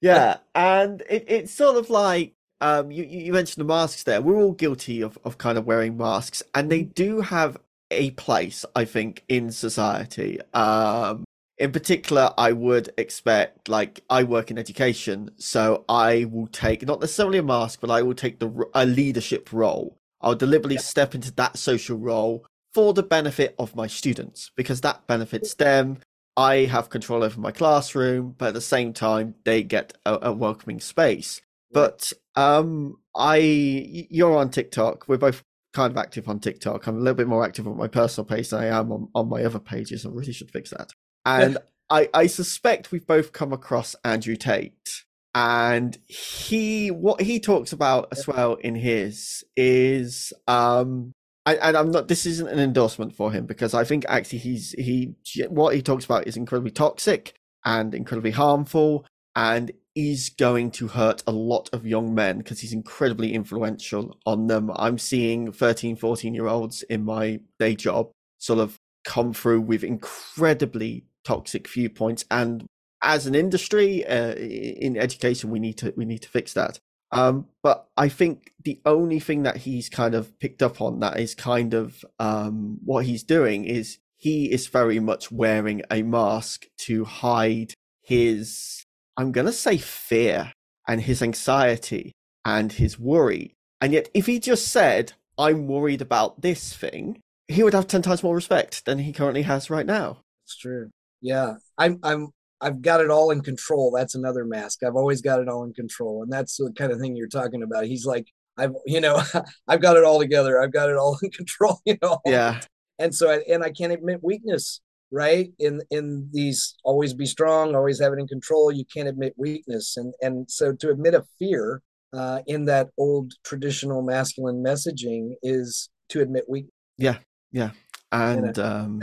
[0.00, 0.36] Yeah.
[0.54, 4.20] And it, it's sort of like um, you, you mentioned the masks there.
[4.20, 7.56] We're all guilty of, of kind of wearing masks, and they do have
[7.90, 10.40] a place, I think, in society.
[10.54, 11.24] Um,
[11.58, 17.00] in particular, I would expect, like, I work in education, so I will take not
[17.00, 19.98] necessarily a mask, but I will take the a leadership role.
[20.20, 20.82] I'll deliberately yeah.
[20.82, 25.98] step into that social role for the benefit of my students because that benefits them.
[26.36, 30.32] I have control over my classroom, but at the same time, they get a, a
[30.32, 31.40] welcoming space.
[31.72, 35.08] But um, I, you're on TikTok.
[35.08, 35.42] We're both
[35.72, 36.86] kind of active on TikTok.
[36.86, 39.28] I'm a little bit more active on my personal page than I am on, on
[39.28, 40.06] my other pages.
[40.06, 40.92] I really should fix that.
[41.28, 41.58] And
[41.90, 45.04] I, I suspect we've both come across Andrew Tate.
[45.34, 51.12] And he, what he talks about as well in his is, um,
[51.46, 52.08] and I'm not.
[52.08, 55.14] This isn't an endorsement for him because I think actually he's he
[55.48, 61.22] what he talks about is incredibly toxic and incredibly harmful, and is going to hurt
[61.26, 64.70] a lot of young men because he's incredibly influential on them.
[64.76, 69.82] I'm seeing 13, 14 year olds in my day job sort of come through with
[69.82, 72.66] incredibly toxic viewpoints and
[73.02, 76.78] as an industry uh, in education we need to we need to fix that
[77.12, 81.18] um, but i think the only thing that he's kind of picked up on that
[81.18, 86.66] is kind of um, what he's doing is he is very much wearing a mask
[86.76, 88.84] to hide his
[89.18, 90.52] I'm going to say fear
[90.86, 92.12] and his anxiety
[92.44, 93.56] and his worry.
[93.80, 98.02] And yet, if he just said, I'm worried about this thing, he would have 10
[98.02, 100.20] times more respect than he currently has right now.
[100.44, 100.90] It's true.
[101.20, 101.54] Yeah.
[101.76, 102.28] I'm, I'm,
[102.60, 103.92] I've got it all in control.
[103.94, 104.82] That's another mask.
[104.82, 106.22] I've always got it all in control.
[106.22, 107.86] And that's the kind of thing you're talking about.
[107.86, 108.26] He's like,
[108.56, 109.22] I've, you know,
[109.68, 110.60] I've got it all together.
[110.60, 112.18] I've got it all in control, you know?
[112.26, 112.60] Yeah.
[112.98, 117.74] And so, I, and I can't admit weakness right in in these always be strong
[117.74, 121.24] always have it in control you can't admit weakness and and so to admit a
[121.38, 121.80] fear
[122.12, 127.16] uh, in that old traditional masculine messaging is to admit weakness yeah
[127.52, 127.70] yeah
[128.12, 129.00] and um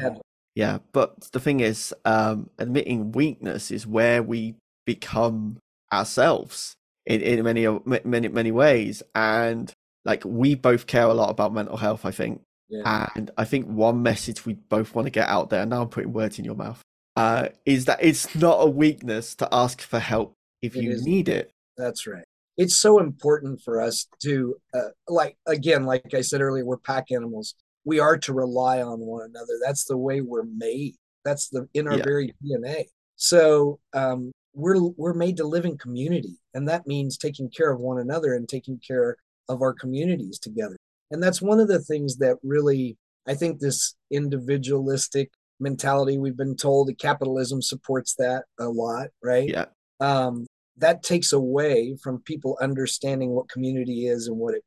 [0.56, 5.58] yeah but the thing is um admitting weakness is where we become
[5.94, 7.68] ourselves in, in many
[8.04, 9.72] many many ways and
[10.04, 13.10] like we both care a lot about mental health i think yeah.
[13.16, 16.14] And I think one message we both want to get out there, now I'm putting
[16.14, 16.82] words in your mouth,
[17.16, 21.06] uh, is that it's not a weakness to ask for help if it you is.
[21.06, 21.52] need it.
[21.78, 22.24] That's right.
[22.58, 27.12] It's so important for us to, uh, like, again, like I said earlier, we're pack
[27.12, 27.54] animals.
[27.86, 29.54] We are to rely on one another.
[29.64, 30.96] That's the way we're made.
[31.24, 32.04] That's the in our yeah.
[32.04, 32.86] very DNA.
[33.16, 37.80] So um, we're we're made to live in community, and that means taking care of
[37.80, 39.18] one another and taking care
[39.50, 40.76] of our communities together.
[41.12, 46.56] And that's one of the things that really, I think, this individualistic mentality we've been
[46.56, 49.48] told that capitalism supports that a lot, right?
[49.48, 49.66] Yeah.
[50.00, 50.46] Um,
[50.78, 54.64] that takes away from people understanding what community is and what it.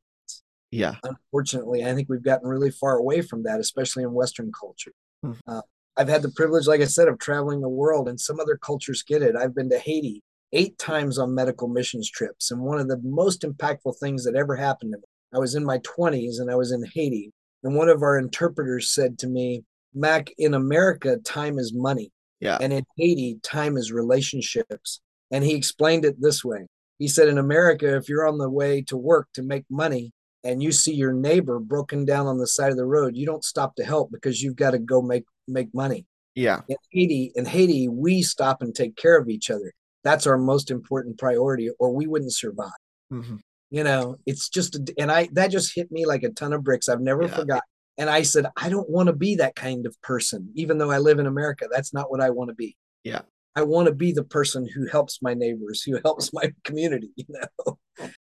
[0.71, 0.95] Yeah.
[1.03, 4.91] Unfortunately, I think we've gotten really far away from that, especially in Western culture.
[5.23, 5.31] Hmm.
[5.47, 5.61] Uh,
[5.97, 9.03] I've had the privilege, like I said, of traveling the world, and some other cultures
[9.03, 9.35] get it.
[9.35, 10.21] I've been to Haiti
[10.53, 14.55] eight times on medical missions trips, and one of the most impactful things that ever
[14.55, 15.03] happened to me
[15.33, 17.31] I was in my 20s and I was in Haiti.
[17.63, 22.11] And one of our interpreters said to me, Mac, in America, time is money.
[22.39, 22.57] Yeah.
[22.61, 25.01] And in Haiti, time is relationships.
[25.31, 26.67] And he explained it this way.
[26.97, 30.11] He said, in America, if you're on the way to work to make money
[30.43, 33.43] and you see your neighbor broken down on the side of the road, you don't
[33.43, 36.05] stop to help because you've got to go make make money.
[36.35, 36.61] Yeah.
[36.69, 39.73] In Haiti, in Haiti, we stop and take care of each other.
[40.03, 42.71] That's our most important priority, or we wouldn't survive.
[43.11, 43.37] Mm-hmm
[43.69, 46.89] you know it's just and i that just hit me like a ton of bricks
[46.89, 47.35] i've never yeah.
[47.35, 50.91] forgotten and i said i don't want to be that kind of person even though
[50.91, 53.21] i live in america that's not what i want to be yeah
[53.55, 57.25] i want to be the person who helps my neighbors who helps my community you
[57.29, 57.77] know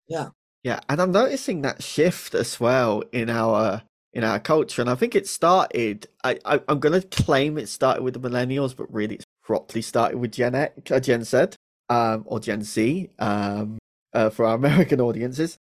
[0.09, 0.29] yeah
[0.63, 4.95] yeah and i'm noticing that shift as well in our in our culture and i
[4.95, 8.93] think it started i, I am going to claim it started with the millennials but
[8.93, 11.47] really it's properly started with gen x uh, gen z
[11.89, 13.79] um, or gen z um,
[14.13, 15.59] uh, for our American audiences.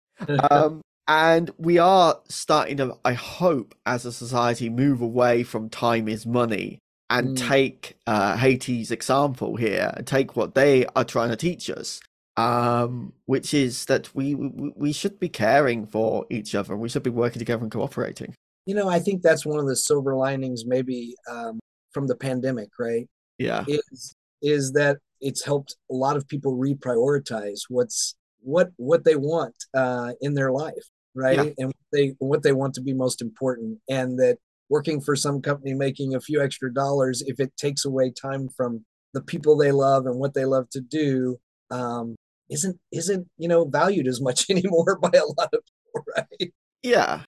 [0.50, 6.08] Um, and we are starting to, I hope, as a society, move away from time
[6.08, 6.78] is money
[7.10, 7.48] and mm.
[7.48, 12.00] take uh, Haiti's example here and take what they are trying to teach us,
[12.38, 16.76] um, which is that we, we we should be caring for each other.
[16.76, 18.32] We should be working together and cooperating.
[18.64, 21.58] You know, I think that's one of the silver linings, maybe um,
[21.92, 23.08] from the pandemic, right?
[23.38, 29.16] Yeah, is is that it's helped a lot of people reprioritize what's what what they
[29.16, 31.38] want uh, in their life, right?
[31.38, 31.52] Yeah.
[31.58, 35.42] And what they what they want to be most important, and that working for some
[35.42, 39.72] company making a few extra dollars, if it takes away time from the people they
[39.72, 41.36] love and what they love to do,
[41.72, 42.14] um,
[42.50, 46.52] isn't isn't you know valued as much anymore by a lot of people, right?
[46.82, 47.22] Yeah.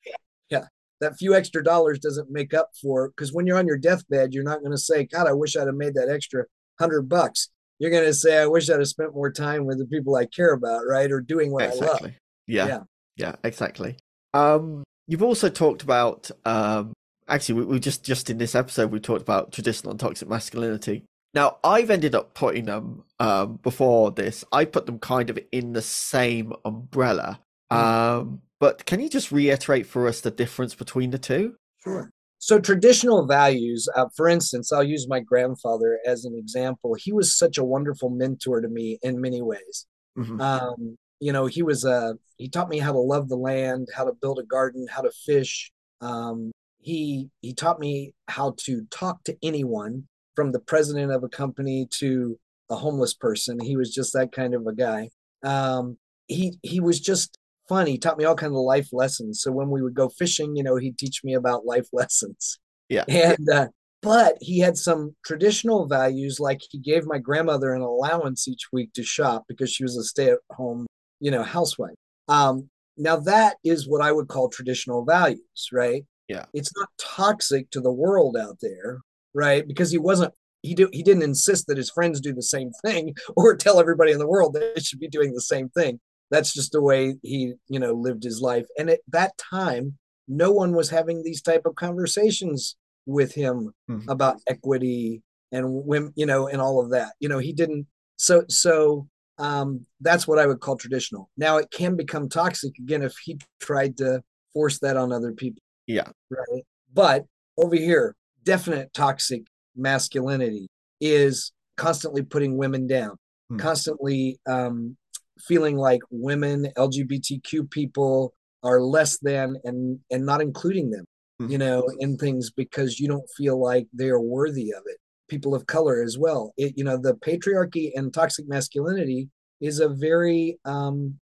[0.50, 0.66] Yeah.
[1.00, 4.44] That few extra dollars doesn't make up for because when you're on your deathbed, you're
[4.44, 6.44] not going to say, God, I wish I'd have made that extra
[6.78, 7.48] hundred bucks.
[7.78, 10.26] You're going to say, I wish I'd have spent more time with the people I
[10.26, 11.11] care about, right?
[11.11, 11.87] Or doing what exactly.
[11.87, 12.12] I love.
[12.46, 12.66] Yeah.
[12.66, 12.80] yeah.
[13.16, 13.96] Yeah, exactly.
[14.35, 16.92] Um, you've also talked about um,
[17.28, 21.04] actually we, we, just just in this episode we talked about traditional and toxic masculinity
[21.34, 24.44] now i've ended up putting them um, before this.
[24.50, 27.40] I put them kind of in the same umbrella.
[27.70, 27.76] Mm.
[27.76, 31.54] um, but can you just reiterate for us the difference between the two?
[31.84, 32.10] Sure.
[32.38, 36.94] So traditional values uh, for instance i'll use my grandfather as an example.
[36.94, 39.86] He was such a wonderful mentor to me in many ways.
[40.18, 40.40] Mm-hmm.
[40.40, 44.04] um, you know he was a he taught me how to love the land how
[44.04, 45.70] to build a garden how to fish.
[46.00, 51.28] Um, he he taught me how to talk to anyone from the president of a
[51.28, 52.38] company to
[52.70, 53.60] a homeless person.
[53.60, 55.10] He was just that kind of a guy.
[55.42, 57.36] Um, he he was just
[57.68, 59.40] fun he taught me all kinds of life lessons.
[59.42, 62.58] So when we would go fishing you know he'd teach me about life lessons.
[62.88, 63.04] Yeah.
[63.08, 63.68] And uh,
[64.02, 68.92] but he had some traditional values like he gave my grandmother an allowance each week
[68.94, 70.86] to shop because she was a stay-at-home
[71.20, 71.96] you know housewife.
[72.28, 76.04] Um, now that is what i would call traditional values right?
[76.28, 76.44] Yeah.
[76.54, 79.00] It's not toxic to the world out there,
[79.34, 79.66] right?
[79.66, 83.14] Because he wasn't he do, he didn't insist that his friends do the same thing
[83.36, 86.00] or tell everybody in the world that they should be doing the same thing.
[86.30, 88.66] That's just the way he, you know, lived his life.
[88.78, 94.08] And at that time, no one was having these type of conversations with him mm-hmm.
[94.08, 97.14] about equity and women, you know, and all of that.
[97.18, 101.30] You know, he didn't so so um, that's what I would call traditional.
[101.36, 105.62] Now it can become toxic again if he tried to force that on other people.
[105.86, 106.08] Yeah.
[106.30, 106.62] Right.
[106.92, 107.24] But
[107.56, 108.14] over here,
[108.44, 109.42] definite toxic
[109.76, 110.68] masculinity
[111.00, 113.16] is constantly putting women down,
[113.48, 113.59] hmm.
[113.59, 114.96] constantly um,
[115.38, 121.05] feeling like women, LGBTQ people are less than and and not including them,
[121.38, 121.48] hmm.
[121.48, 124.98] you know, in things because you don't feel like they are worthy of it.
[125.29, 126.53] People of color as well.
[126.57, 129.29] It, you know, the patriarchy and toxic masculinity
[129.61, 131.18] is a very um,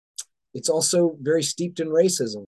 [0.53, 2.45] it's also very steeped in racism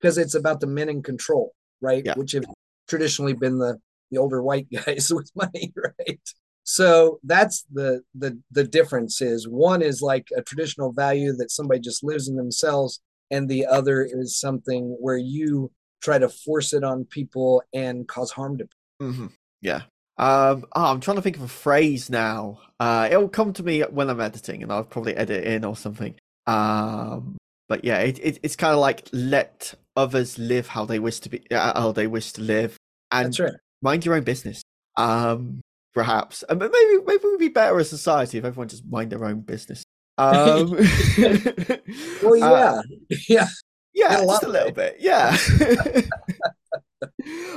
[0.00, 2.02] because it's about the men in control, right?
[2.04, 2.14] Yeah.
[2.14, 2.44] Which have
[2.88, 3.78] traditionally been the
[4.10, 6.20] the older white guys with money, right?
[6.64, 11.80] So that's the the the difference is one is like a traditional value that somebody
[11.80, 15.70] just lives in themselves, and the other is something where you
[16.02, 19.12] try to force it on people and cause harm to people.
[19.12, 19.26] Mm-hmm.
[19.62, 19.82] Yeah.
[20.18, 22.60] Um, oh, I'm trying to think of a phrase now.
[22.80, 26.16] Uh, it'll come to me when I'm editing, and I'll probably edit in or something.
[26.46, 27.36] Um,
[27.68, 31.28] but yeah, it, it it's kind of like let others live how they wish to
[31.28, 32.76] be, uh, how they wish to live,
[33.12, 33.36] and
[33.82, 34.62] mind your own business.
[34.96, 35.60] Um,
[35.94, 39.24] perhaps, and maybe maybe we'd be better as a society if everyone just mind their
[39.24, 39.84] own business.
[40.16, 40.70] Um,
[42.22, 42.82] well, yeah, uh,
[43.28, 43.46] yeah,
[43.94, 45.36] yeah, just a little bit, yeah.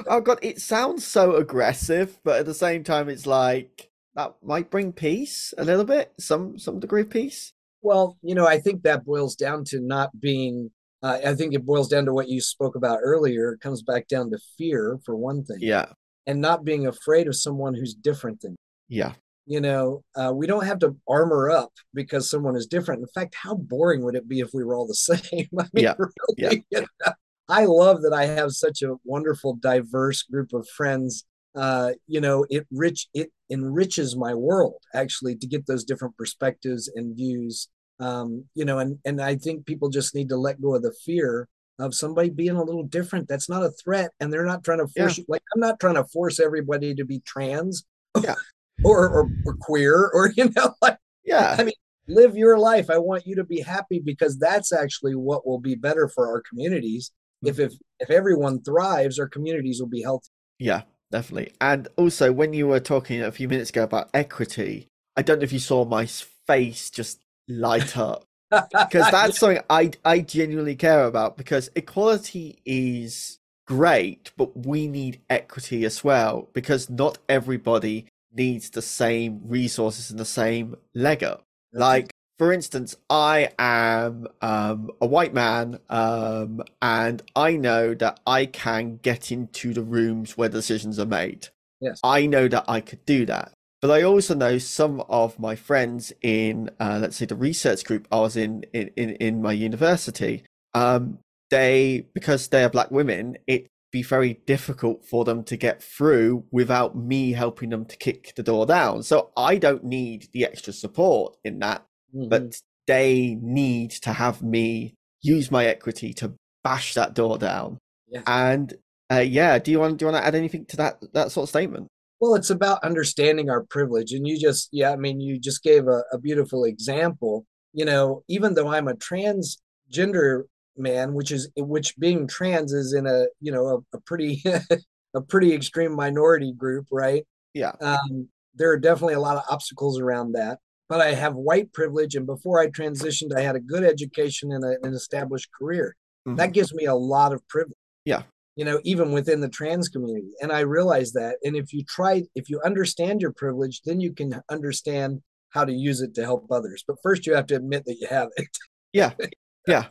[0.08, 4.69] oh god, it sounds so aggressive, but at the same time, it's like that might
[4.69, 7.54] bring peace a little bit, some some degree of peace.
[7.82, 10.72] Well, you know, I think that boils down to not being.
[11.04, 13.54] Uh, I think it boils down to what you spoke about earlier.
[13.54, 15.58] It comes back down to fear, for one thing.
[15.60, 15.88] Yeah.
[16.28, 18.52] And not being afraid of someone who's different than.
[18.88, 19.04] You.
[19.04, 19.13] Yeah.
[19.48, 23.02] You know, uh, we don't have to armor up because someone is different.
[23.02, 25.48] In fact, how boring would it be if we were all the same?
[25.60, 25.96] I mean, yeah.
[25.98, 26.80] Really, yeah.
[26.80, 27.13] You know,
[27.50, 31.26] I love that I have such a wonderful, diverse group of friends.
[31.56, 36.90] Uh, you know, it rich it enriches my world actually to get those different perspectives
[36.96, 37.68] and views.
[38.00, 40.92] Um, you know and and i think people just need to let go of the
[41.06, 43.28] fear of somebody being a little different.
[43.28, 45.22] That's not a threat and they're not trying to force yeah.
[45.22, 47.86] you like i'm not trying to force everybody to be trans
[48.22, 48.36] yeah.
[48.84, 51.56] or, or or queer or you know like yeah.
[51.58, 51.74] I mean
[52.08, 52.90] live your life.
[52.90, 56.42] I want you to be happy because that's actually what will be better for our
[56.42, 57.12] communities.
[57.46, 57.50] Mm-hmm.
[57.50, 60.30] if if if everyone thrives our communities will be healthy.
[60.60, 61.54] Yeah definitely.
[61.62, 65.43] And also, when you were talking a few minutes ago about equity, I don't know
[65.43, 71.06] if you saw my face just light up because that's something I I genuinely care
[71.06, 78.70] about because equality is great, but we need equity as well because not everybody needs
[78.70, 81.43] the same resources and the same leg up.
[81.74, 82.12] Like
[82.42, 88.98] for instance, I am um, a white man, um, and I know that I can
[89.04, 91.50] get into the rooms where decisions are made.
[91.82, 92.00] Yes.
[92.04, 93.52] I know that I could do that.
[93.80, 98.08] But I also know some of my friends in, uh, let's say, the research group
[98.12, 100.44] I was in in, in, in my university.
[100.74, 101.20] Um,
[101.52, 106.46] they, because they are black women, it'd be very difficult for them to get through
[106.50, 109.04] without me helping them to kick the door down.
[109.04, 111.86] So I don't need the extra support in that.
[112.16, 112.30] Mm-hmm.
[112.30, 112.55] But
[112.88, 116.34] they need to have me use my equity to
[116.64, 117.78] bash that door down.
[118.07, 118.24] Yeah.
[118.28, 118.74] And
[119.12, 121.45] uh, yeah, do you want do you want to add anything to that that sort
[121.45, 121.88] of statement?
[122.20, 125.88] Well, it's about understanding our privilege, and you just yeah, I mean, you just gave
[125.88, 127.45] a, a beautiful example.
[127.74, 130.43] You know, even though I'm a transgender
[130.78, 134.43] man, which is which being trans is in a you know a, a pretty
[135.14, 137.26] a pretty extreme minority group, right?
[137.53, 137.74] Yeah.
[137.82, 140.59] Um, there are definitely a lot of obstacles around that.
[140.92, 144.62] But I have white privilege, and before I transitioned, I had a good education and
[144.66, 145.96] a, an established career.
[146.28, 146.36] Mhm.
[146.36, 147.78] That gives me a lot of privilege.
[148.04, 148.24] Yeah.
[148.58, 150.34] You know, even within the trans community.
[150.42, 151.38] And I realize that.
[151.46, 155.22] And if you try, if you understand your privilege, then you can understand
[155.52, 156.84] how to use it to help others.
[156.86, 158.50] But first, you have to admit that you have it.
[158.92, 159.14] Yeah.
[159.68, 159.86] Yeah.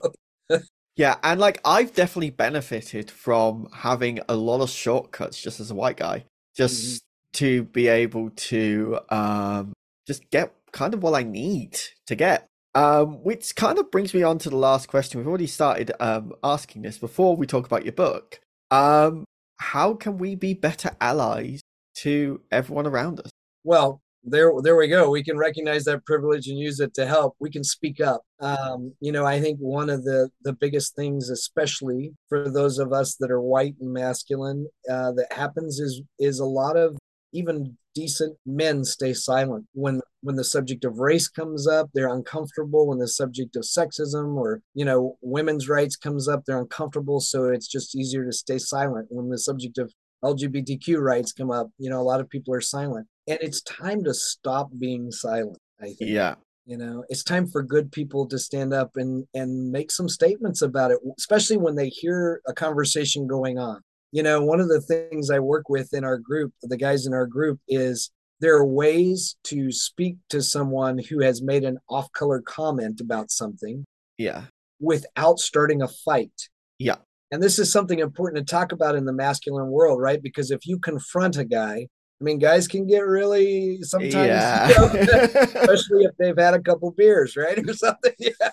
[0.97, 1.17] yeah.
[1.23, 5.97] And like, I've definitely benefited from having a lot of shortcuts just as a white
[5.97, 6.25] guy,
[6.57, 9.73] just to be able to um,
[10.07, 12.47] just get kind of what I need to get.
[12.73, 15.19] Um, which kind of brings me on to the last question.
[15.19, 18.39] We've already started um, asking this before we talk about your book.
[18.71, 19.25] Um,
[19.59, 21.61] how can we be better allies
[21.97, 23.31] to everyone around us?
[23.65, 25.11] Well, there, there we go.
[25.11, 27.35] We can recognize that privilege and use it to help.
[27.41, 28.23] We can speak up.
[28.39, 32.93] Um, you know, I think one of the the biggest things, especially for those of
[32.93, 36.99] us that are white and masculine, uh, that happens is is a lot of
[37.33, 39.67] even decent men stay silent.
[39.73, 42.87] When when the subject of race comes up they're uncomfortable.
[42.89, 47.21] When the subject of sexism or you know women's rights comes up they're uncomfortable.
[47.21, 49.09] So it's just easier to stay silent.
[49.11, 52.61] When the subject of lgbtq rights come up you know a lot of people are
[52.61, 53.07] silent.
[53.27, 56.11] And it's time to stop being silent i think.
[56.11, 56.35] Yeah.
[56.67, 60.61] you know it's time for good people to stand up and and make some statements
[60.61, 63.81] about it especially when they hear a conversation going on
[64.13, 67.15] you know one of the things i work with in our group the guys in
[67.15, 72.41] our group is there are ways to speak to someone who has made an off-color
[72.41, 73.85] comment about something
[74.19, 74.45] Yeah.
[74.81, 76.33] without starting a fight
[76.79, 76.97] Yeah.
[77.31, 80.67] and this is something important to talk about in the masculine world right because if
[80.67, 81.87] you confront a guy
[82.21, 84.69] i mean guys can get really sometimes Yeah.
[84.69, 84.87] you know,
[85.43, 88.13] especially if they've had a couple beers, right, or something.
[88.19, 88.51] Yeah.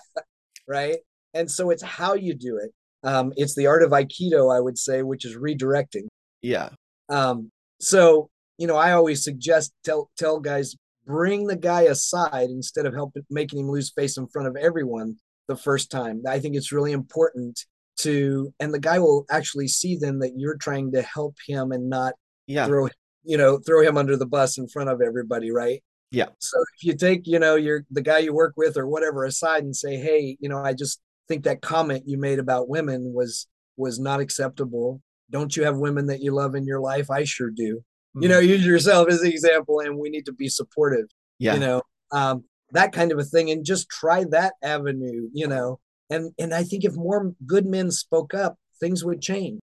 [0.66, 0.98] Right.
[1.34, 2.70] And so it's how you do it.
[3.04, 6.08] Um, it's the art of Aikido, I would say, which is redirecting.
[6.42, 6.70] yeah.
[7.08, 8.28] Um, so
[8.58, 10.74] you know, I always suggest tell tell guys
[11.06, 15.16] bring the guy aside instead of helping making him lose face in front of everyone
[15.46, 16.22] the first time.
[16.28, 17.58] I think it's really important
[18.00, 21.88] to, and the guy will actually see then that you're trying to help him and
[21.88, 22.14] not
[22.46, 22.66] Yeah.
[22.66, 22.88] throw
[23.24, 26.26] you know throw him under the bus in front of everybody right Yeah.
[26.38, 29.64] so if you take you know your the guy you work with or whatever aside
[29.64, 33.46] and say hey you know i just think that comment you made about women was
[33.76, 35.00] was not acceptable.
[35.30, 37.10] Don't you have women that you love in your life?
[37.10, 37.82] I sure do.
[38.20, 41.06] You know use yourself as an example and we need to be supportive
[41.38, 41.54] Yeah.
[41.54, 45.78] you know um that kind of a thing and just try that avenue you know
[46.10, 49.60] and and i think if more good men spoke up things would change.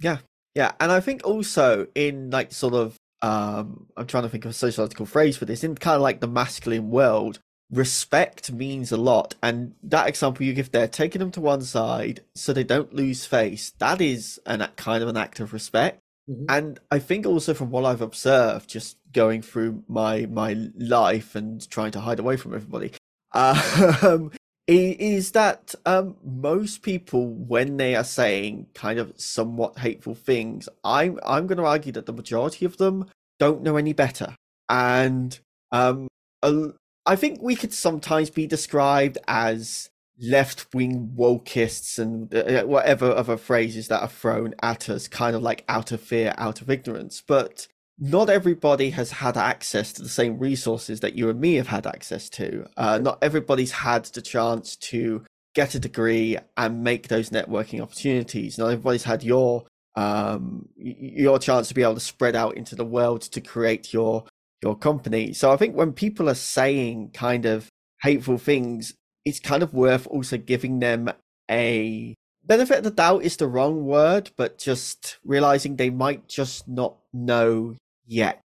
[0.00, 0.18] Yeah,
[0.54, 4.50] yeah, and I think also in like sort of um I'm trying to think of
[4.50, 7.38] a sociological phrase for this, in kind of like the masculine world,
[7.70, 9.34] respect means a lot.
[9.42, 13.26] And that example you give there, taking them to one side so they don't lose
[13.26, 16.00] face, that is an kind of an act of respect.
[16.30, 16.44] Mhm.
[16.48, 21.68] And I think also from what I've observed, just going through my my life and
[21.70, 22.92] trying to hide away from everybody,
[23.32, 24.30] um,
[24.66, 31.18] is that um, most people, when they are saying kind of somewhat hateful things, I'm
[31.24, 33.06] I'm going to argue that the majority of them
[33.38, 34.34] don't know any better,
[34.68, 35.38] and
[35.72, 36.08] um,
[36.42, 36.72] a-
[37.08, 39.88] I think we could sometimes be described as
[40.20, 45.64] left-wing wokeists and uh, whatever other phrases that are thrown at us, kind of like
[45.70, 47.66] out of fear, out of ignorance, but
[47.98, 51.86] not everybody has had access to the same resources that you and me have had
[51.86, 52.66] access to.
[52.76, 58.58] Uh, not everybody's had the chance to get a degree and make those networking opportunities.
[58.58, 59.64] Not everybody's had your
[59.96, 64.24] um, your chance to be able to spread out into the world to create your
[64.62, 65.32] your company.
[65.32, 67.68] So I think when people are saying kind of
[68.02, 68.94] hateful things,
[69.24, 71.10] it's kind of worth also giving them
[71.50, 76.66] a benefit of the doubt is the wrong word, but just realizing they might just
[76.66, 78.42] not know yet.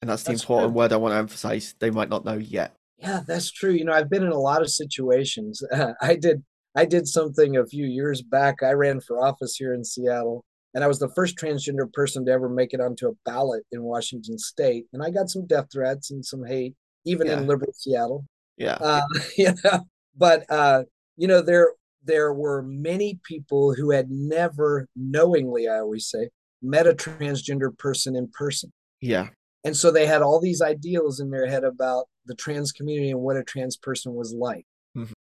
[0.00, 0.78] And that's the That's important true.
[0.78, 1.74] word I want to emphasize.
[1.78, 2.74] They might not know yet.
[2.98, 3.72] Yeah, that's true.
[3.72, 5.62] You know, I've been in a lot of situations.
[6.00, 6.42] I did
[6.76, 8.62] I did something a few years back.
[8.62, 10.44] I ran for office here in Seattle,
[10.76, 13.82] and I was the first transgender person to ever make it onto a ballot in
[13.82, 14.84] Washington state.
[14.92, 16.74] And I got some death threats and some hate,
[17.06, 17.38] even Yeah.
[17.38, 18.26] in liberal Seattle.
[18.58, 18.74] Yeah.
[18.78, 19.00] Uh,
[19.38, 19.80] you know,
[20.14, 20.84] but uh,
[21.16, 21.72] you know, there
[22.04, 26.28] there were many people who had never knowingly, I always say,
[26.60, 28.70] met a transgender person in person.
[29.00, 29.30] Yeah.
[29.64, 33.20] And so they had all these ideals in their head about the trans community and
[33.20, 34.66] what a trans person was like.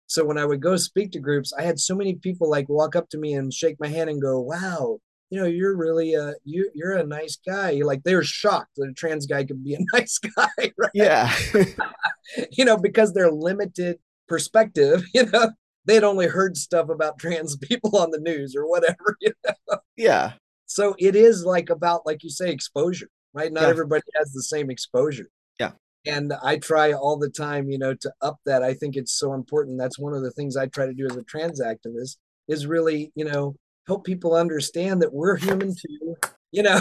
[0.09, 2.95] So when I would go speak to groups, I had so many people like walk
[2.95, 4.99] up to me and shake my hand and go, "Wow,
[5.29, 8.89] you know, you're really a you you're a nice guy." Like they were shocked that
[8.89, 10.47] a trans guy could be a nice guy,
[10.77, 10.91] right?
[10.93, 11.33] Yeah.
[12.51, 15.51] you know, because they're limited perspective, you know,
[15.85, 19.77] they'd only heard stuff about trans people on the news or whatever, you know.
[19.95, 20.33] Yeah.
[20.65, 23.51] So it is like about like you say exposure, right?
[23.51, 23.69] Not Yeah.
[23.69, 25.29] everybody has the same exposure.
[25.59, 25.71] Yeah.
[26.05, 28.63] And I try all the time, you know, to up that.
[28.63, 29.77] I think it's so important.
[29.79, 32.17] That's one of the things I try to do as a trans activist
[32.47, 33.55] is really, you know,
[33.87, 36.15] help people understand that we're human too.
[36.51, 36.79] You know,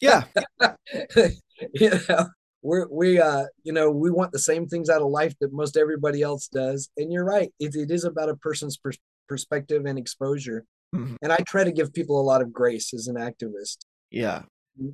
[0.00, 0.24] Yeah.
[1.74, 2.26] you know,
[2.62, 5.76] we're we uh, you know, we want the same things out of life that most
[5.76, 6.88] everybody else does.
[6.96, 7.52] And you're right.
[7.60, 8.98] It, it is about a person's pers-
[9.28, 10.64] perspective and exposure.
[10.94, 11.16] Mhm.
[11.22, 13.78] And I try to give people a lot of grace as an activist
[14.10, 14.42] Yeah.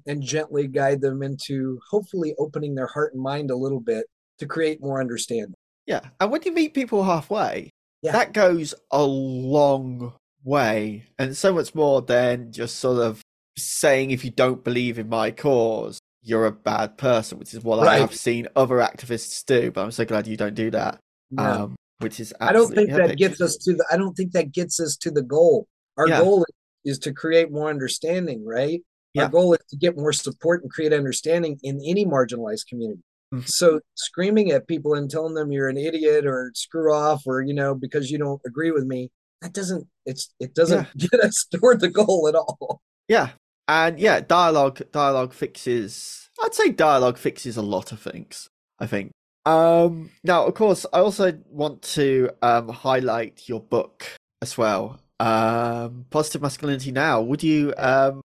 [0.06, 4.06] and gently guide them into hopefully opening their heart and mind a little bit
[4.38, 5.54] to create more understanding.
[5.86, 6.00] Yeah.
[6.20, 7.70] And when you meet people halfway,
[8.02, 8.12] Yeah.
[8.12, 10.14] that goes a long
[10.44, 11.04] way.
[11.18, 13.20] And so much more than just sort of
[13.56, 17.86] saying, if you don't believe in my cause, you're a bad person, which is what
[17.86, 19.70] I have seen other activists do.
[19.70, 20.98] But I'm so glad you don't do that.
[21.38, 24.32] Um, which is I don't think absolutely that gets us to the I don't think
[24.32, 25.66] that gets us to the goal.
[25.96, 26.20] Our Yeah.
[26.20, 26.44] goal
[26.84, 28.82] is to create more understanding, right?
[29.14, 29.24] Yeah.
[29.24, 33.02] Our goal is to get more support and create understanding in any marginalized community.
[33.34, 33.48] Mhm.
[33.48, 37.54] So screaming at people and telling them you're an idiot or screw off or you
[37.54, 39.10] know because you don't agree with me,
[39.42, 42.80] that doesn't it's it doesn't get us toward the goal at all.
[43.08, 43.30] Yeah.
[43.68, 49.12] And yeah, dialogue dialogue fixes I'd say dialogue fixes a lot of things, I think.
[49.46, 54.06] Um now of course I also want to um highlight your book
[54.42, 55.00] as well.
[55.18, 57.20] Um Positive Masculinity Now.
[57.20, 58.22] Would you um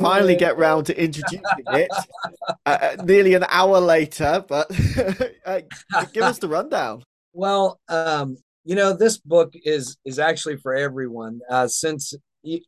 [0.00, 1.42] finally get round to introducing
[1.72, 1.88] it
[2.48, 4.70] uh, uh, nearly an hour later, but
[5.46, 5.60] uh,
[6.12, 7.02] give us the rundown.
[7.32, 11.40] Well, um, you know, this book is is actually for everyone.
[11.50, 12.14] Uh, since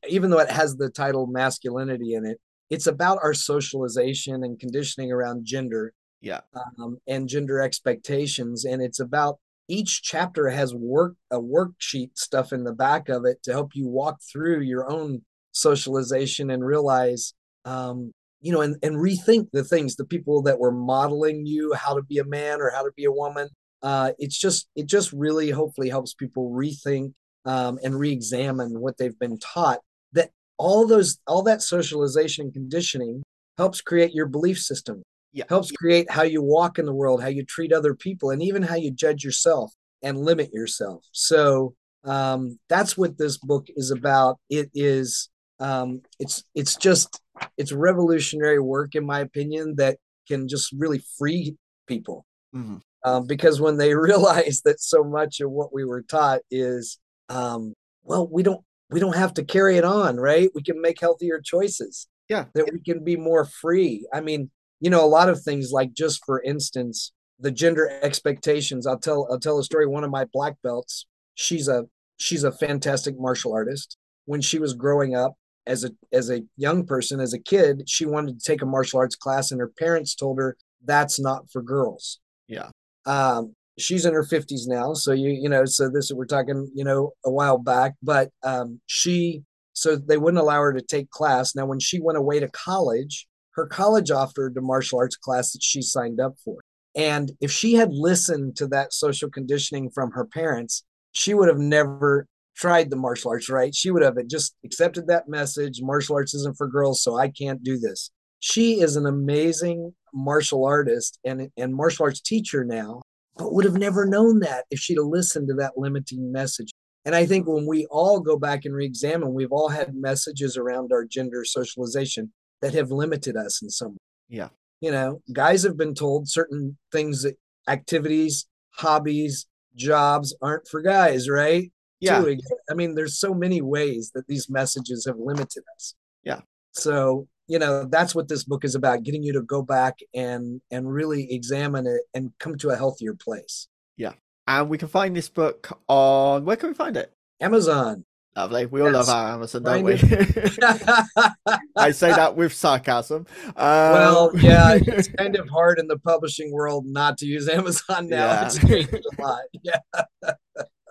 [0.09, 2.39] even though it has the title masculinity in it,
[2.71, 6.41] it's about our socialization and conditioning around gender Yeah.
[6.79, 9.39] um, and gender expectations, and it's about
[9.69, 13.89] each chapter has work a worksheet stuff in the back of it to help you
[13.89, 15.23] walk through your own
[15.53, 17.35] socialization and realize
[17.65, 21.95] um, you know and, and rethink the things the people that were modeling you how
[21.95, 23.49] to be a man or how to be a woman
[23.83, 27.13] uh, it's just it just really hopefully helps people rethink
[27.45, 29.81] um, and re-examine what they've been taught
[30.13, 33.23] that all those all that socialization and conditioning
[33.59, 35.03] helps create your belief system
[35.33, 35.45] Yeah.
[35.49, 38.63] helps create how you walk in the world how you treat other people and even
[38.63, 39.73] how you judge yourself
[40.03, 41.75] and limit yourself so
[42.05, 47.21] um, that's what this book is about it is um, it's it's just
[47.57, 49.99] it's revolutionary work in my opinion that
[50.29, 51.57] can just really free
[51.87, 52.25] people
[52.55, 52.81] Mhm.
[53.07, 56.99] Um, because when they realize that so much of what we were taught is
[57.31, 60.51] um, well we don't we don't have to carry it on right?
[60.55, 62.07] We can make healthier choices.
[62.29, 62.47] Yeah.
[62.55, 64.07] that we can be more free.
[64.13, 64.51] I mean
[64.81, 68.87] you know a lot of things like just for instance the gender expectations.
[68.87, 69.87] I'll tell i'll tell a story.
[69.87, 71.85] One of my black belts she's a
[72.19, 73.97] she's a fantastic martial artist.
[74.25, 75.35] When she was growing up
[75.69, 79.01] as a as a young person as a kid she wanted to take a martial
[79.01, 82.21] arts class and her parents told her that's not for girls.
[82.49, 82.71] Yeah.
[83.07, 86.85] Um she's in her 50s now so you you know so this we're talking you
[86.85, 89.43] know a while back but um she
[89.77, 91.55] so they wouldn't allow her to take class.
[91.55, 95.63] Now when she went away to college her college offered a martial arts class that
[95.63, 96.61] she signed up for.
[96.95, 100.83] And if she had listened to that social conditioning from her parents
[101.13, 102.27] she would have never
[102.57, 103.75] tried the martial arts right?
[103.75, 107.63] She would have just accepted that message martial arts isn't for girls so i can't
[107.63, 108.11] do this
[108.47, 113.03] she is an amazing martial artist and, and martial arts teacher now
[113.37, 116.71] but would have never known that if she'd have listened to that limiting message.
[117.05, 120.93] And I think when we all go back and re-examine, we've all had messages around
[120.93, 122.33] our gender socialization
[122.63, 123.97] that have limited us in some way.
[124.29, 124.49] Yeah.
[124.81, 127.37] You know, guys have been told certain things that
[127.69, 131.71] activities, hobbies, jobs aren't for guys, right?
[131.99, 132.21] Yeah.
[132.21, 132.39] Too.
[132.71, 135.95] I mean, there's so many ways that these messages have limited us.
[136.23, 136.41] Yeah.
[136.73, 140.61] So, you know, that's what this book is about, getting you to go back and
[140.71, 143.69] and really examine it and come to a healthier place.
[143.97, 144.13] Yeah
[144.47, 147.13] and we can find this book on where can we find it?
[147.41, 148.05] Amazon.
[148.37, 148.67] Lovely.
[148.67, 149.95] We all love our Amazon, don't we?
[151.77, 153.27] I say that with sarcasm.
[153.47, 158.09] Um, well, yeah, it's kind of hard in the publishing world not to use Amazon
[158.09, 158.27] now.
[158.27, 158.47] Yeah.
[158.47, 159.41] It's changed a lot.
[159.63, 159.79] Yeah.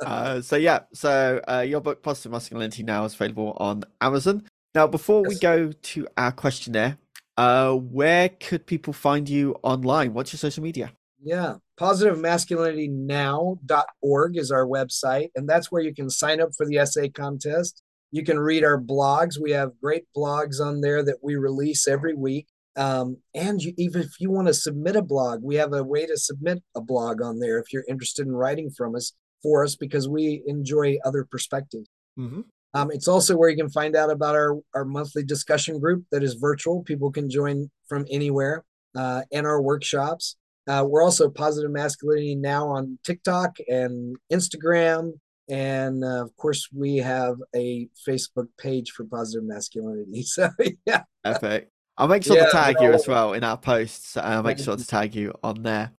[0.02, 4.44] uh, so yeah, so uh, your book Positive Masculinity now is available on Amazon.
[4.76, 6.98] Now, before we go to our questionnaire,
[7.38, 10.14] uh, where could people find you online?
[10.14, 10.92] What's your social media?
[11.24, 11.56] Yeah.
[11.80, 17.82] Positivemasculinitynow.org is our website, and that's where you can sign up for the essay contest.
[18.12, 19.40] You can read our blogs.
[19.42, 22.48] We have great blogs on there that we release every week.
[22.76, 26.06] Um, and you, even if you want to submit a blog, we have a way
[26.06, 29.78] to submit a blog on there if you're interested in writing from us for us
[29.78, 31.88] because we enjoy other perspectives.
[32.20, 32.42] Mm-hmm.
[32.76, 36.22] Um, it's also where you can find out about our, our monthly discussion group that
[36.24, 36.84] is virtual.
[36.84, 38.66] People can join from anywhere
[38.96, 40.36] uh, and our workshops.
[40.68, 45.14] Uh, we're also Positive Masculinity now on TikTok and Instagram.
[45.50, 50.24] And uh, of course, we have a Facebook page for Positive Masculinity.
[50.24, 50.50] So,
[50.86, 51.04] yeah.
[51.24, 51.70] Epic.
[51.98, 52.88] I'll make sure Yeah, to tag no.
[52.88, 54.18] you as well in our posts.
[54.18, 55.92] I'll make sure to tag you on there.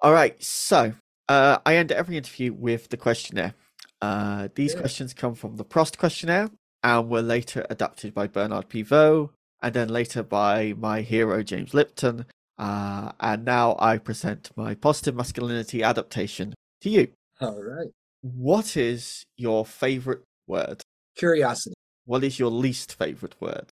[0.00, 0.42] All right.
[0.42, 0.92] So
[1.28, 3.54] uh, I end every interview with the questionnaire.
[4.02, 4.80] Uh, these Yeah.
[4.80, 6.50] questions come from the Proust questionnaire
[6.82, 9.30] and were later adapted by Bernard Pivot
[9.62, 12.26] and then later by my hero, James Lipton.
[12.58, 17.08] Uh, and now I present my positive masculinity adaptation to you.
[17.40, 17.88] All right.
[18.22, 20.82] What is your favorite word?
[21.16, 21.74] Curiosity.
[22.04, 23.68] What is your least favorite word?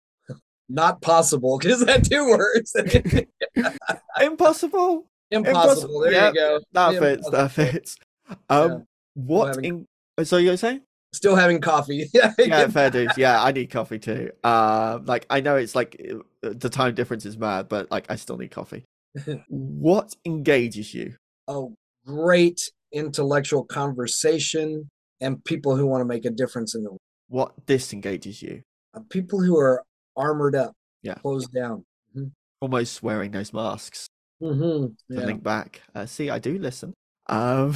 [0.67, 2.75] Not possible because that two words.
[4.19, 5.05] Impossible.
[5.31, 5.99] Impossible.
[6.01, 6.59] There Yeah, you go.
[6.73, 7.29] That Yeah, fits.
[7.29, 7.97] That fits.
[8.49, 8.77] Um, Yeah.
[9.13, 9.85] what in?
[10.17, 10.81] Oh, So you're saying?
[11.13, 12.09] Still having coffee.
[12.13, 12.67] yeah.
[12.67, 13.11] Fair dues.
[13.17, 14.31] Yeah, I need coffee too.
[14.43, 16.01] Uh, like I know it's like
[16.43, 18.83] uh, the time difference is mad, but like I still need coffee.
[19.47, 21.15] what engages you?
[21.47, 21.73] Oh,
[22.05, 22.59] great
[22.91, 24.89] intellectual conversation
[25.21, 26.99] and people who want to make a difference in the world.
[27.29, 28.61] What disengages you?
[28.93, 29.83] Uh, people who are
[30.17, 31.15] armored up, Yeah.
[31.15, 31.85] closed down.
[32.61, 34.07] Almost wearing those masks.
[34.41, 35.13] Mm-hmm.
[35.13, 35.25] Yeah.
[35.25, 35.81] link back.
[35.93, 36.93] Uh, see, I do listen.
[37.27, 37.73] Um,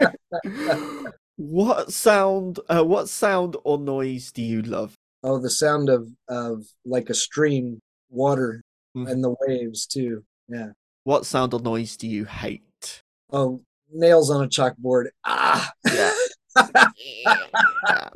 [1.40, 2.60] what sound?
[2.68, 4.94] Uh, what sound or noise do you love?
[5.22, 7.80] Oh, the sound of of like a stream,
[8.10, 8.62] water,
[8.96, 9.10] Mhm.
[9.10, 10.24] and the waves too.
[10.48, 10.72] Yeah.
[11.04, 13.00] What sound or noise do you hate?
[13.32, 15.08] Oh, nails on a chalkboard.
[15.24, 15.72] Ah.
[15.90, 16.12] Yeah.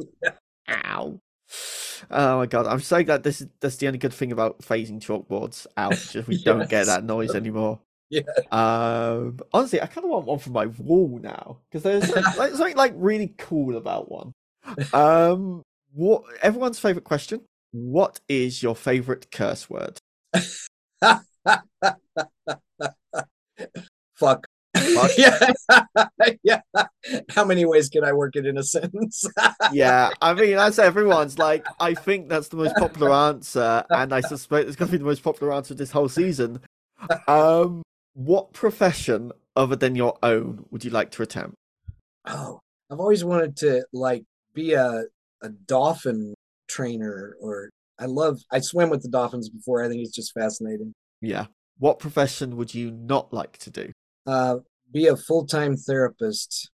[0.69, 1.21] Ow.
[2.11, 5.01] Oh my god, I'm so glad this is that's the only good thing about phasing
[5.01, 5.93] chalkboards out.
[5.93, 7.81] Just we don't get that noise anymore.
[8.11, 8.23] Yeah.
[8.53, 11.59] Um honestly I kinda want one for my wall now.
[11.71, 14.33] Because there's like, like, something like really cool about one.
[14.93, 17.43] Um what everyone's favourite question.
[17.73, 19.99] What is your favourite curse word?
[24.15, 24.47] Fuck.
[24.77, 25.11] Fuck.
[25.19, 25.53] yeah.
[26.43, 26.61] yeah.
[27.31, 29.25] How many ways can I work it in a sentence?
[29.73, 34.21] Yeah, I mean that's everyone's like I think that's the most popular answer, and I
[34.21, 36.61] suspect it's gonna be the most popular answer this whole season.
[37.29, 37.83] Um
[38.15, 41.55] what profession other than your own would you like to attempt?
[42.27, 42.59] oh,
[42.91, 45.05] I've always wanted to like be a
[45.43, 46.35] a dolphin
[46.69, 49.83] trainer or I love I swim with the dolphins before.
[49.85, 50.93] I think it's just fascinating.
[51.21, 51.47] Yeah.
[51.79, 53.93] What profession would you not like to do?
[54.27, 54.59] Uh
[54.93, 56.71] be a full-time therapist.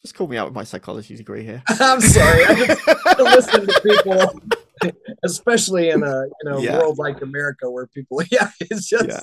[0.00, 1.62] Just call me out with my psychology degree here.
[1.68, 2.44] I'm sorry.
[2.44, 2.84] I just
[3.18, 4.40] to listen to people
[5.24, 6.78] especially in a you know Yeah.
[6.78, 9.22] world like America where people yeah, it's just Yeah.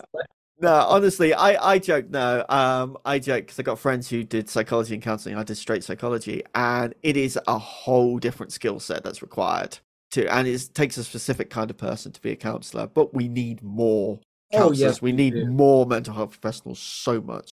[0.62, 2.46] No, honestly, I, I joke no.
[2.50, 5.38] Um, I joke because I got friends who did psychology and counseling.
[5.38, 9.78] I did straight psychology, and it is a whole different skill set that's required
[10.12, 12.88] to, and it takes a specific kind of person to be a counselor.
[12.88, 14.20] But we need more
[14.52, 14.80] Oh, counselors.
[14.80, 17.50] yes, we need more mental health professionals so much.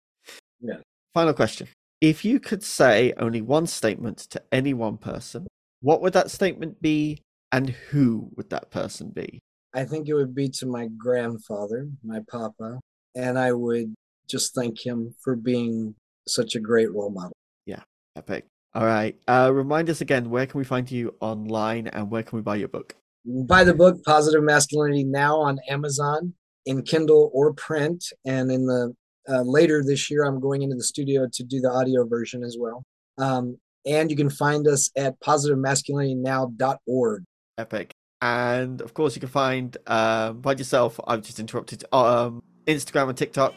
[0.61, 0.77] Yeah.
[1.13, 1.67] Final question:
[2.01, 5.49] If you could say only one statement to any one person,
[5.81, 9.41] what would that statement be, and who would that person be?
[9.75, 12.79] I think it would be to my grandfather, my papa,
[13.15, 13.95] and I would
[14.29, 15.95] just thank him for being
[16.27, 17.37] such a great role model.
[17.67, 17.83] Yeah,
[18.17, 18.47] epic.
[18.75, 19.17] All right.
[19.29, 22.57] Uh, remind us again, where can we find you online and where can we buy
[22.57, 22.97] your book?
[23.25, 26.33] Buy the book Positive Masculinity now on Amazon
[26.67, 28.95] in Kindle or print, and in the
[29.29, 32.57] uh, later this year, I'm going into the studio to do the audio version as
[32.59, 32.83] well.
[33.19, 37.25] Um, and you can find us at positivemasculinitynow.org.
[37.59, 37.93] Epic.
[38.21, 40.99] And of course, you can find um, by yourself.
[41.07, 41.85] I've just interrupted.
[41.93, 43.55] Um, Instagram and TikTok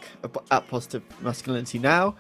[0.51, 2.16] at Positive Masculinity Now.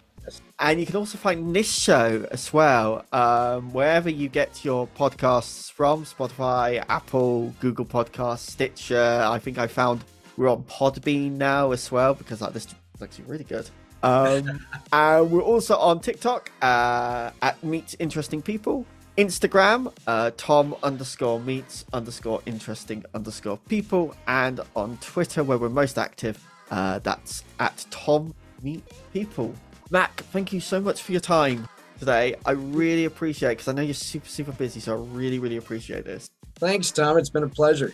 [0.59, 5.71] And you can also find this show as well, um, wherever you get your podcasts
[5.71, 9.23] from Spotify, Apple, Google Podcasts, Stitcher.
[9.23, 10.03] I think I found
[10.37, 13.69] we're on Podbean now as well because like, this is actually really good.
[14.01, 18.85] Um, and we're also on TikTok uh, at Meet Interesting People.
[19.17, 25.97] Instagram, uh, Tom underscore meets underscore interesting underscore people, and on Twitter, where we're most
[25.97, 26.37] active,
[26.71, 29.53] uh, that's at Tom Meet People.
[29.91, 31.67] Mac, thank you so much for your time
[31.99, 32.35] today.
[32.45, 35.57] I really appreciate it because I know you're super, super busy, so I really, really
[35.57, 36.29] appreciate this.
[36.55, 37.17] Thanks, Tom.
[37.17, 37.93] It's been a pleasure.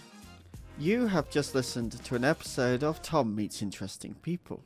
[0.78, 4.64] You have just listened to an episode of Tom Meets Interesting People.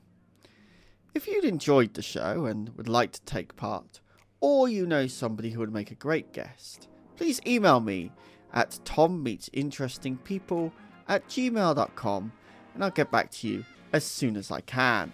[1.13, 4.01] If you'd enjoyed the show and would like to take part,
[4.39, 8.11] or you know somebody who would make a great guest, please email me
[8.53, 10.71] at tommeetsinterestingpeople
[11.07, 12.31] at gmail.com
[12.73, 13.65] and I'll get back to you
[13.95, 15.09] as soon as I can.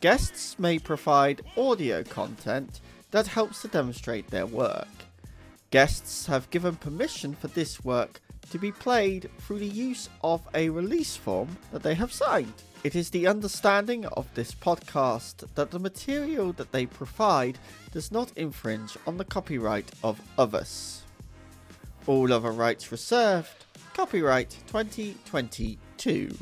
[0.00, 2.80] Guests may provide audio content
[3.12, 4.88] that helps to demonstrate their work.
[5.70, 8.20] Guests have given permission for this work
[8.50, 12.64] to be played through the use of a release form that they have signed.
[12.82, 17.60] It is the understanding of this podcast that the material that they provide
[17.92, 21.02] does not infringe on the copyright of others.
[22.08, 23.66] All other rights reserved.
[23.94, 26.36] Copyright 2022.